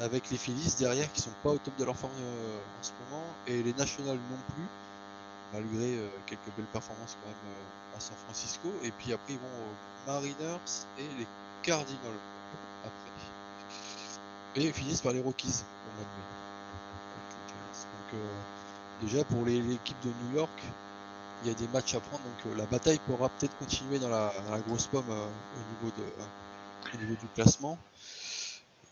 [0.01, 3.25] Avec les Phillies derrière qui sont pas au top de leur forme en ce moment.
[3.47, 4.67] Et les Nationals non plus,
[5.53, 7.55] malgré quelques belles performances quand même
[7.97, 8.73] à San Francisco.
[8.83, 10.59] Et puis après, ils vont aux Mariners
[10.99, 11.27] et les
[11.63, 12.19] Cardinals
[12.85, 13.13] après.
[14.57, 15.65] Et ils finissent par les Rockies
[17.89, 18.41] Donc, euh,
[19.01, 20.63] déjà pour l'équipe de New York,
[21.43, 22.23] il y a des matchs à prendre.
[22.23, 24.33] Donc euh, la bataille pourra peut-être continuer dans la,
[24.67, 25.27] grosse pomme euh,
[25.85, 25.89] au,
[26.95, 27.79] au niveau du classement.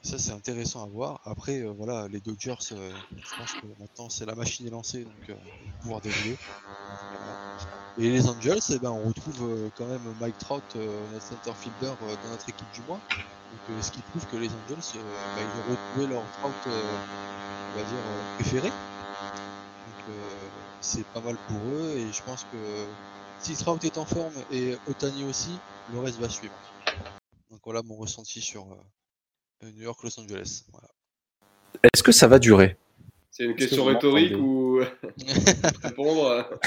[0.02, 1.20] Ça, c'est intéressant à voir.
[1.24, 5.36] Après, voilà, les Dodgers, je pense que maintenant, c'est la machine est lancée, donc
[5.80, 6.36] pouvoir dérouler.
[7.98, 11.52] Et les Angels, eh ben, on retrouve euh, quand même Mike Trout, euh, notre center
[11.54, 13.00] fielder, euh, dans notre équipe du mois.
[13.68, 17.84] Donc, ce qui prouve que les Angels, bah, ils ont retrouvé leur Trout, on va
[17.84, 17.98] dire,
[18.36, 18.68] préféré.
[18.68, 20.16] Donc,
[20.80, 21.94] c'est pas mal pour eux.
[21.96, 22.86] Et je pense que
[23.40, 25.58] si Trout est en forme et Otani aussi,
[25.92, 26.54] le reste va suivre.
[27.50, 28.68] Donc voilà mon ressenti sur
[29.62, 30.64] New York, Los Angeles.
[31.82, 32.76] Est-ce que ça va durer?
[33.30, 34.80] C'est une question rhétorique ou
[35.82, 36.58] répondre?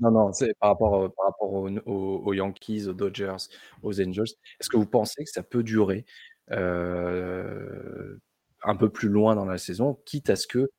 [0.00, 3.36] Non, non, c'est par rapport, par rapport aux, Yankees, aux Dodgers,
[3.82, 4.28] aux Angels.
[4.60, 6.04] Est-ce que vous pensez que ça peut durer
[6.50, 6.56] un
[8.76, 10.70] peu plus loin dans la saison, quitte à ce que,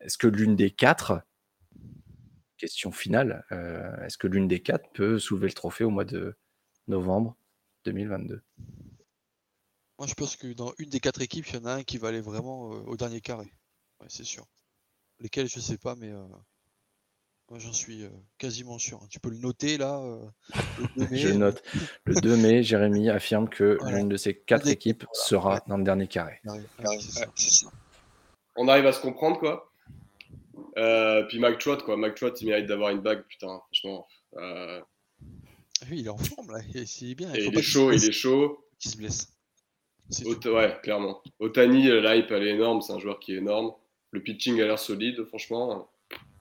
[0.00, 1.20] est-ce que l'une des quatre,
[2.56, 3.44] question finale,
[4.04, 6.36] est-ce que l'une des quatre peut soulever le trophée au mois de
[6.88, 7.36] novembre
[7.84, 8.42] 2022
[10.04, 11.96] Moi, je pense que dans une des quatre équipes, il y en a un qui
[11.96, 13.50] va aller vraiment au dernier carré.
[14.08, 14.44] c'est sûr.
[15.18, 16.12] Lesquels, je sais pas, mais
[17.48, 19.00] moi, j'en suis euh, quasiment sûr.
[19.08, 19.98] Tu peux le noter là.
[20.02, 20.28] Euh,
[21.10, 21.62] Je note.
[22.04, 26.06] Le 2 mai, Jérémy affirme que l'une de ces quatre équipes sera dans le dernier
[26.06, 26.42] carré.
[28.56, 29.72] On arrive à se comprendre, quoi.
[30.76, 31.96] Euh, puis Mike Trout, quoi.
[31.96, 34.06] Mike Trout, il mérite d'avoir une bague, putain, franchement.
[35.90, 36.60] Oui, il est en forme là.
[36.74, 37.32] Il, est bien.
[37.32, 38.66] Il, il est chaud, il est chaud.
[38.78, 39.33] Qui se blesse.
[40.46, 41.22] Ouais, clairement.
[41.38, 42.82] Otani, l'hype, elle est énorme.
[42.82, 43.72] C'est un joueur qui est énorme.
[44.10, 45.88] Le pitching a l'air solide, franchement.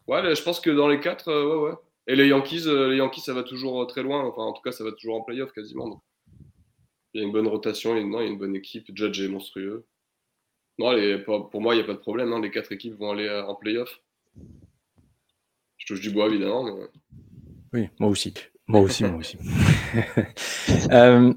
[0.07, 1.77] Ouais, je pense que dans les quatre, ouais, ouais.
[2.07, 4.23] Et les Yankees, les Yankees, ça va toujours très loin.
[4.25, 6.03] Enfin, en tout cas, ça va toujours en playoff quasiment.
[7.13, 8.89] Il y a une bonne rotation, il y a une bonne équipe.
[8.93, 9.85] Judge est monstrueux.
[10.79, 10.91] Non,
[11.49, 12.33] pour moi, il n'y a pas de problème.
[12.33, 12.41] Hein.
[12.41, 14.01] Les quatre équipes vont aller en playoff.
[15.77, 16.77] Je touche du bois, évidemment.
[17.73, 18.33] Oui, moi aussi.
[18.67, 19.37] Moi aussi, moi aussi.
[20.91, 21.33] Euh,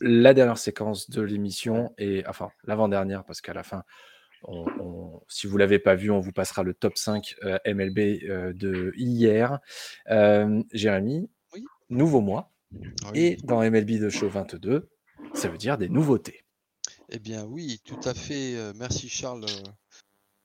[0.00, 3.84] la dernière séquence de l'émission, et enfin l'avant-dernière, parce qu'à la fin,
[5.28, 8.52] si vous ne l'avez pas vu, on vous passera le top 5 euh, MLB euh,
[8.52, 9.58] de hier.
[10.72, 11.30] Jérémy,
[11.88, 12.52] nouveau mois.
[13.04, 14.88] Ah et dans MLB de Show 22,
[15.34, 16.44] ça veut dire des nouveautés.
[17.08, 18.56] Eh bien oui, tout à fait.
[18.74, 19.46] merci Charles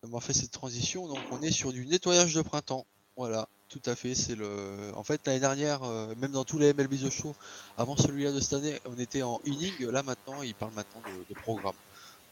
[0.04, 1.08] d'avoir fait cette transition.
[1.08, 2.86] Donc on est sur du nettoyage de printemps.
[3.18, 4.14] Voilà, tout à fait.
[4.16, 4.92] C'est le.
[4.96, 7.36] En fait, l'année dernière, euh, même dans tous les MLB The Show,
[7.78, 9.74] avant celui-là de cette année, on était en inning.
[9.90, 11.76] Là maintenant, il parle maintenant de, programme.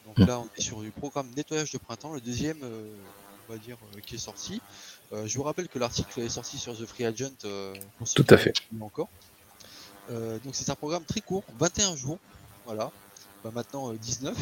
[0.05, 0.25] Donc hmm.
[0.25, 2.93] là, on est sur du programme nettoyage de printemps, le deuxième, euh,
[3.47, 4.61] on va dire, euh, qui est sorti.
[5.11, 7.31] je vous rappelle que l'article est sorti sur The Free Agent.
[7.97, 8.53] pour Tout à fait.
[8.79, 9.09] Encore.
[10.09, 12.19] donc c'est un programme très court, 21 jours.
[12.65, 12.91] Voilà.
[13.43, 14.35] Bah, maintenant 19.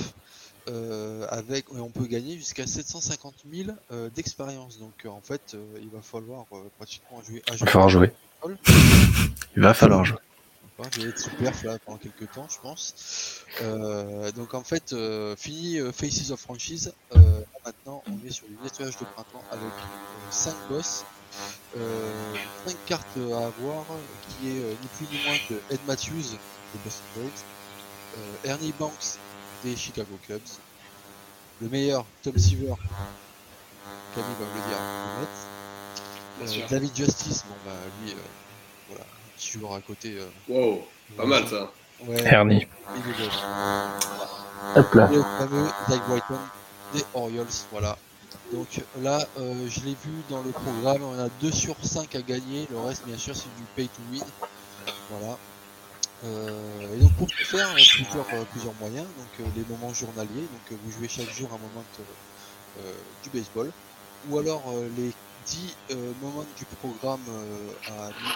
[0.67, 4.79] Euh, avec, on peut gagner jusqu'à 750 000 euh, d'expérience.
[4.79, 6.45] Donc euh, en fait, il va falloir
[6.77, 7.41] pratiquement jouer.
[7.51, 8.11] il va falloir jouer.
[9.55, 10.17] Il va falloir jouer.
[10.91, 13.43] Je vais être super là pendant quelques temps, je pense.
[14.35, 14.95] donc en fait,
[15.35, 16.93] fini Faces of Franchise.
[17.65, 19.73] maintenant, on est sur du nettoyage de printemps avec
[20.29, 21.05] 5 boss.
[22.67, 23.85] 5 cartes à avoir,
[24.29, 26.37] qui est ni plus ni moins que Ed Matthews
[26.73, 27.31] de Boston
[28.43, 29.17] Ernie Banks
[29.63, 30.41] des Chicago Cubs.
[31.61, 32.75] Le meilleur, Tom Seaver,
[34.13, 37.71] Camille va le dire, euh, David Justice, bon bah
[38.03, 38.15] lui, euh,
[38.89, 39.05] voilà,
[39.39, 40.17] joueur à côté.
[40.19, 40.85] Euh, wow,
[41.15, 41.71] pas mal ça.
[42.05, 42.67] Ouais, Ernie.
[42.95, 43.27] Il est
[44.75, 45.09] Hop là.
[45.11, 46.37] le fameux Zach Brighton
[46.93, 47.97] des Orioles, voilà.
[48.53, 48.67] Donc
[49.01, 52.79] là, je l'ai vu dans le programme, on a 2 sur 5 à gagner, le
[52.79, 54.23] reste bien sûr c'est du pay to win.
[55.09, 55.37] Voilà.
[56.23, 60.79] Euh, et donc pour faire, plusieurs, euh, plusieurs moyens, donc euh, les moments journaliers, donc
[60.83, 61.83] vous jouez chaque jour un moment
[63.23, 63.71] du baseball,
[64.29, 65.11] ou alors les
[65.47, 65.75] 10
[66.21, 67.21] moments du programme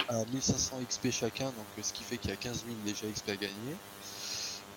[0.09, 3.29] à, 1500 XP chacun, donc ce qui fait qu'il y a 15 000 déjà XP
[3.29, 3.75] à gagner.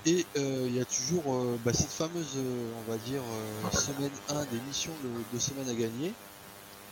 [0.06, 3.22] Et il y a toujours bah, cette fameuse, on va dire,
[3.72, 6.12] semaine 1 des missions de, de semaine à gagner,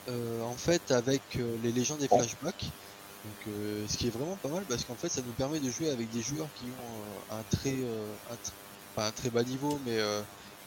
[0.09, 2.71] en fait avec les légendes des flashbacks.
[3.25, 5.70] Donc, euh, ce qui est vraiment pas mal parce qu'en fait, ça nous permet de
[5.70, 8.14] jouer avec des joueurs qui ont euh, un très, euh,
[8.97, 9.99] un très bas niveau, mais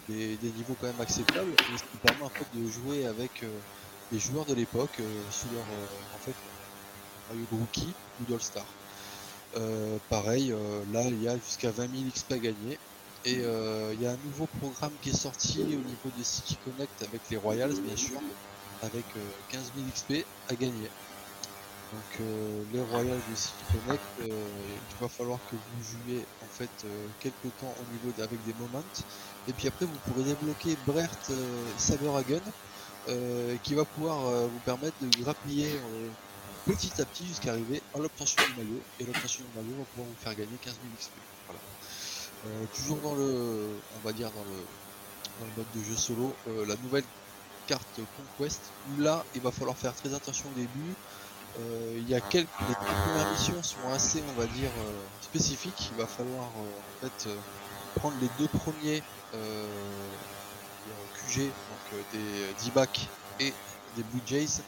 [0.08, 1.52] des, niveaux quand même acceptables.
[1.52, 3.44] Et ce qui permet en fait de jouer avec
[4.12, 5.02] des joueurs de l'époque
[5.32, 5.66] sous leur
[6.14, 6.36] en fait
[7.52, 8.66] rookie ou d'All-Star.
[10.10, 10.54] pareil,
[10.94, 12.80] là il y a jusqu'à 20 000 XP à gagner.
[13.26, 17.02] Et il y a un nouveau programme qui est sorti au niveau de City Connect
[17.02, 18.22] avec les Royals, bien sûr,
[18.82, 19.06] avec
[19.50, 20.90] 15 000 XP à gagner.
[21.96, 26.70] Donc euh, les Royals de Connect, euh, il va falloir que vous jouiez en fait
[26.84, 28.84] euh, quelques temps au niveau avec des moments.
[29.48, 31.10] Et puis après vous pourrez débloquer Brert
[31.78, 32.42] Saberhagen
[33.64, 35.70] qui va pouvoir vous permettre de grappiller
[36.66, 38.82] petit à petit jusqu'à arriver à l'obtention du maillot.
[39.00, 41.12] Et l'obtention du maillot va pouvoir vous faire gagner 15 000 XP.
[41.46, 42.68] Voilà.
[42.76, 44.58] toujours dans le on va dire dans le,
[45.40, 46.36] dans le mode de jeu solo,
[46.68, 47.04] la nouvelle
[47.68, 50.96] carte Conquest, où là il va falloir faire très attention au début.
[51.60, 54.92] Euh, il y a quelques les premières missions sont assez on va dire euh,
[55.22, 55.90] spécifiques.
[55.92, 57.30] Il va falloir euh, en fait
[57.96, 59.02] prendre les deux premiers
[61.28, 63.08] QG donc des D-Back
[63.40, 63.54] et
[63.96, 64.62] des Blue Jays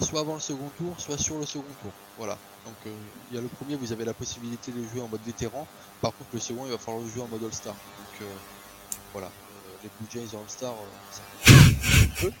[0.00, 1.92] soit avant le second tour soit sur le second tour.
[2.18, 2.36] Voilà.
[2.64, 2.92] Donc
[3.30, 5.66] il y a le premier vous avez la possibilité de jouer en mode vétéran.
[6.00, 7.74] Par contre le second il va falloir le jouer en mode All-Star.
[7.74, 8.28] Donc
[9.12, 9.30] voilà.
[9.84, 10.74] Les Blue Jays All-Star
[11.12, 11.22] ça
[11.52, 12.32] un peu.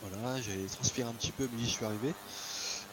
[0.00, 2.14] Voilà j'ai transpiré un petit peu mais j'y suis arrivé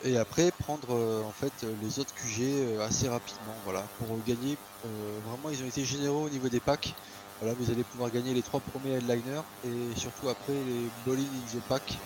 [0.04, 3.84] et après prendre euh, en fait les autres QG euh, assez rapidement voilà.
[4.00, 6.94] Pour gagner euh, vraiment ils ont été généraux au niveau des packs.
[7.40, 11.58] Voilà vous allez pouvoir gagner les trois premiers headliners et surtout après les bowling in
[11.58, 11.98] the pack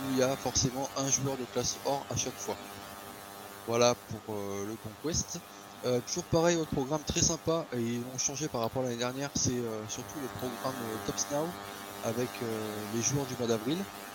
[0.00, 2.56] où il y a forcément un joueur de classe or à chaque fois.
[3.66, 5.38] Voilà pour le conquest.
[6.06, 9.30] Toujours pareil autre programme très sympa et ils ont changé par rapport à l'année dernière
[9.34, 10.74] c'est surtout le programme
[11.06, 11.46] Tops Now
[12.04, 12.28] avec
[12.94, 13.78] les joueurs du mois d'avril.
[13.78, 14.11] euh,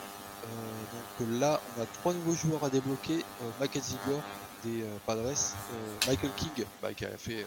[1.20, 3.26] donc là, on a trois nouveaux joueurs à débloquer.
[3.42, 4.22] Euh, Mackenzie Gore
[4.64, 5.34] des euh, Padres,
[6.08, 7.46] Michael King bah, qui a fait des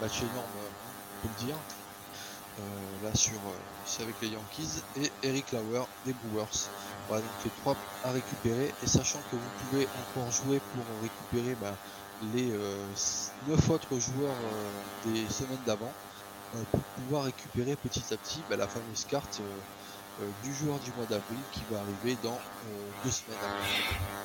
[0.00, 1.56] matchs énormes, on peut le dire.
[3.02, 3.32] là sur
[4.00, 6.68] avec les Yankees et Eric Lauer des Brewers.
[7.08, 11.56] Voilà donc les trois à récupérer et sachant que vous pouvez encore jouer pour récupérer
[11.60, 11.74] bah,
[12.34, 12.52] les
[13.48, 14.36] 9 autres joueurs
[15.06, 15.92] des semaines d'avant.
[16.70, 19.40] pour pouvoir récupérer petit à petit bah, la fameuse carte
[20.42, 22.38] du joueur du mois d'avril qui va arriver dans
[23.04, 23.38] deux semaines.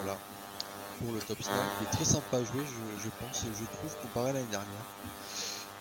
[0.02, 0.18] Voilà
[1.00, 2.64] pour le top star, qui est très sympa à jouer,
[3.04, 4.86] je, pense, je trouve, comparé à l'année dernière.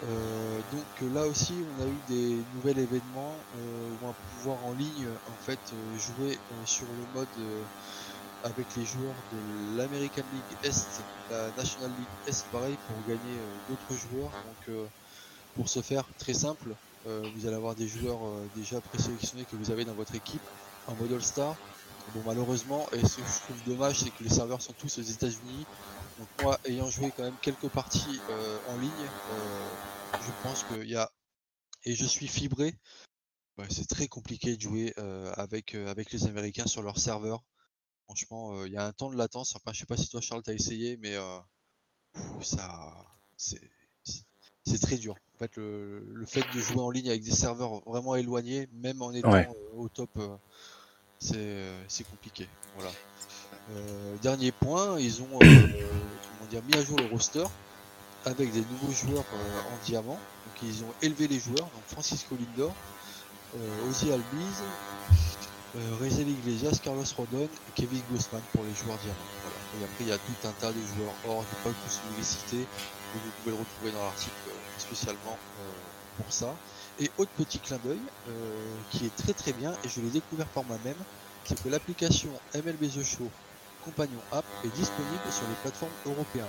[0.05, 4.57] Euh, donc là aussi on a eu des nouveaux événements euh, où on va pouvoir
[4.67, 6.37] en ligne en fait euh, jouer
[6.67, 7.29] sur le mode
[8.43, 13.39] avec les joueurs de l'American League Est, la National League Est pareil pour gagner
[13.69, 14.31] d'autres joueurs.
[14.31, 14.77] Donc
[15.55, 16.75] pour ce faire très simple,
[17.05, 18.21] vous allez avoir des joueurs
[18.55, 20.43] déjà présélectionnés que vous avez dans votre équipe
[20.87, 21.57] en mode All-Star
[22.15, 25.03] Bon, malheureusement, et ce que je trouve dommage, c'est que les serveurs sont tous aux
[25.03, 25.67] États-Unis.
[26.19, 29.69] Donc, moi, ayant joué quand même quelques parties euh, en ligne, euh,
[30.21, 31.11] je pense qu'il y a.
[31.85, 32.75] Et je suis fibré.
[33.71, 37.43] c'est très compliqué de jouer euh, avec, avec les Américains sur leur serveur.
[38.05, 39.57] Franchement, il y a un temps de latence.
[39.57, 41.17] Enfin, je sais pas si toi, Charles, t'as essayé, mais
[42.43, 42.95] ça.
[43.37, 43.61] C'est
[44.79, 45.15] très dur.
[45.37, 49.13] En fait, le, fait de jouer en ligne avec des serveurs vraiment éloignés, même en
[49.13, 49.43] étant
[49.77, 50.11] au top
[51.35, 52.49] euh, c'est compliqué.
[52.77, 52.91] Voilà.
[53.73, 57.45] Euh, dernier point, ils ont euh, dire, mis à jour le roster
[58.25, 59.25] avec des nouveaux joueurs
[59.73, 60.19] en diamant.
[60.19, 62.73] Donc ils ont élevé les joueurs, donc Francisco Lindor,
[63.89, 64.63] Ozzy Albiz,
[66.01, 69.81] Rezel Iglesias, Carlos Rodon et Kevin Gossman pour les joueurs diamants.
[69.81, 72.01] Et après il y a tout un tas de joueurs or, je ne pas tous
[72.17, 74.52] les citer, mais vous pouvez le retrouver dans l'article
[74.83, 75.39] spécialement
[76.17, 76.55] pour ça.
[77.01, 80.47] Et autre petit clin d'œil euh, qui est très très bien et je l'ai découvert
[80.47, 80.97] par moi-même,
[81.45, 83.31] c'est que l'application MLB The Show
[83.85, 86.45] Compagnon App est disponible sur les plateformes européennes.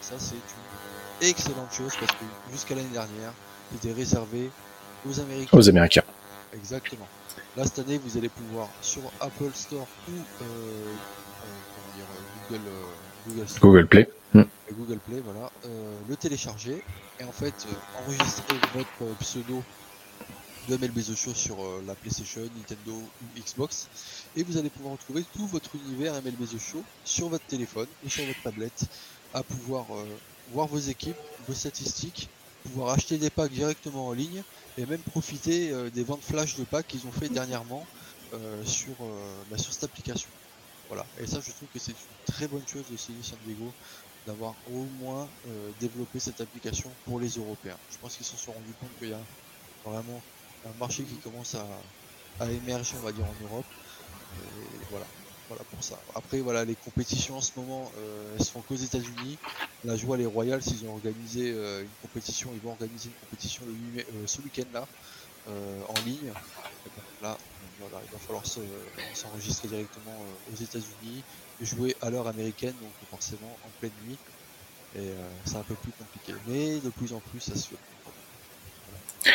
[0.00, 3.32] Ça c'est une excellente chose parce que jusqu'à l'année dernière,
[3.72, 4.50] c'était réservé
[5.08, 5.56] aux Américains.
[5.56, 6.04] Aux Américains.
[6.54, 7.06] Exactement.
[7.56, 12.04] Là cette année, vous allez pouvoir sur Apple Store ou euh, euh,
[12.48, 12.62] Google,
[13.28, 14.08] Google, Google Play.
[14.34, 14.42] Hmm.
[14.72, 15.50] Google Play, voilà,
[16.08, 16.82] le télécharger
[17.20, 17.54] et en fait
[18.04, 19.62] enregistrer votre pseudo
[20.68, 21.56] de MLB The Show sur
[21.86, 23.88] la PlayStation, Nintendo ou Xbox
[24.36, 28.10] et vous allez pouvoir retrouver tout votre univers MLB The Show sur votre téléphone ou
[28.10, 28.84] sur votre tablette
[29.32, 29.86] à pouvoir
[30.52, 31.16] voir vos équipes,
[31.46, 32.28] vos statistiques,
[32.64, 34.42] pouvoir acheter des packs directement en ligne
[34.76, 37.86] et même profiter des ventes flash de packs qu'ils ont fait dernièrement
[38.64, 38.92] sur,
[39.50, 40.28] bah, sur cette application.
[40.88, 43.72] Voilà, et ça je trouve que c'est une très bonne chose de signer San Diego
[44.28, 47.76] d'avoir au moins euh, développé cette application pour les Européens.
[47.90, 49.20] Je pense qu'ils se sont rendus compte qu'il y a
[49.84, 50.20] vraiment
[50.66, 53.64] un marché qui commence à, émerger, on va dire, en Europe.
[54.90, 55.06] Voilà,
[55.48, 55.98] voilà pour ça.
[56.14, 59.38] Après, voilà, les compétitions en ce moment, euh, elles se font qu'aux États-Unis.
[59.84, 63.62] La joie, les Royals, ils ont organisé euh, une compétition, ils vont organiser une compétition
[64.26, 64.86] ce week-end là,
[65.88, 66.32] en ligne.
[67.22, 67.38] là,
[67.80, 68.44] il va falloir
[69.14, 70.16] s'enregistrer directement
[70.52, 71.22] aux États-Unis
[71.62, 74.18] jouer à l'heure américaine, donc forcément en pleine nuit.
[74.96, 75.14] Et euh,
[75.44, 76.34] c'est un peu plus compliqué.
[76.46, 79.32] Mais de plus en plus, ça se fait.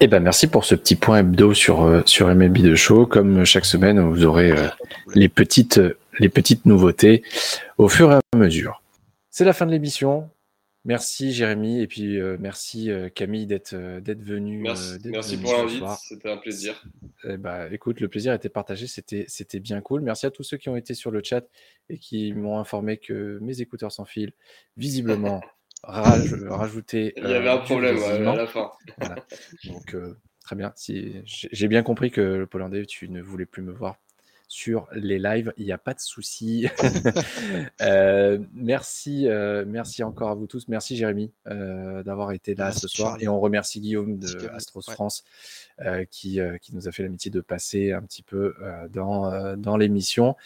[0.00, 3.06] Eh ben merci pour ce petit point hebdo sur, euh, sur MLB de Show.
[3.06, 4.68] Comme chaque semaine, vous aurez euh,
[5.14, 5.80] les, petites,
[6.18, 7.22] les petites nouveautés
[7.76, 8.82] au fur et à mesure.
[9.30, 10.28] C'est la fin de l'émission.
[10.84, 14.60] Merci Jérémy et puis euh, merci euh, Camille d'être euh, d'être venu.
[14.60, 16.82] Merci, pour l'invite, c'était un plaisir.
[17.24, 20.02] Eh bah, écoute, le plaisir était partagé, c'était c'était bien cool.
[20.02, 21.44] Merci à tous ceux qui ont été sur le chat
[21.88, 24.32] et qui m'ont informé que mes écouteurs sans fil,
[24.76, 25.42] visiblement,
[25.82, 27.12] rajouté.
[27.16, 28.70] Il y avait un problème à la fin.
[29.64, 29.96] Donc
[30.40, 30.72] très bien.
[30.76, 33.98] Si j'ai bien compris que le Pollandais, tu ne voulais plus me voir
[34.48, 35.52] sur les lives.
[35.58, 36.66] Il n'y a pas de souci.
[37.80, 40.68] Euh, merci, euh, merci encore à vous tous.
[40.68, 43.16] Merci Jérémy euh, d'avoir été là ce soir.
[43.20, 45.24] Et on remercie Guillaume de Astros France
[46.10, 48.54] qui, qui nous a fait l'amitié de passer un petit peu
[48.90, 50.36] dans, dans l'émission.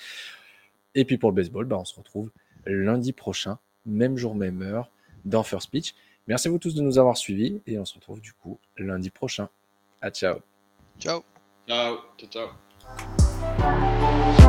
[0.94, 2.30] Et puis pour le baseball, bah, on se retrouve
[2.66, 4.90] lundi prochain, même jour, même heure,
[5.24, 5.94] dans First Pitch.
[6.26, 9.10] Merci à vous tous de nous avoir suivis et on se retrouve du coup lundi
[9.10, 9.48] prochain.
[10.00, 10.40] À ciao.
[10.98, 11.24] Ciao.
[11.66, 11.98] Ciao.
[12.18, 12.28] Ciao.
[12.30, 12.48] ciao.
[13.62, 14.41] Thank you.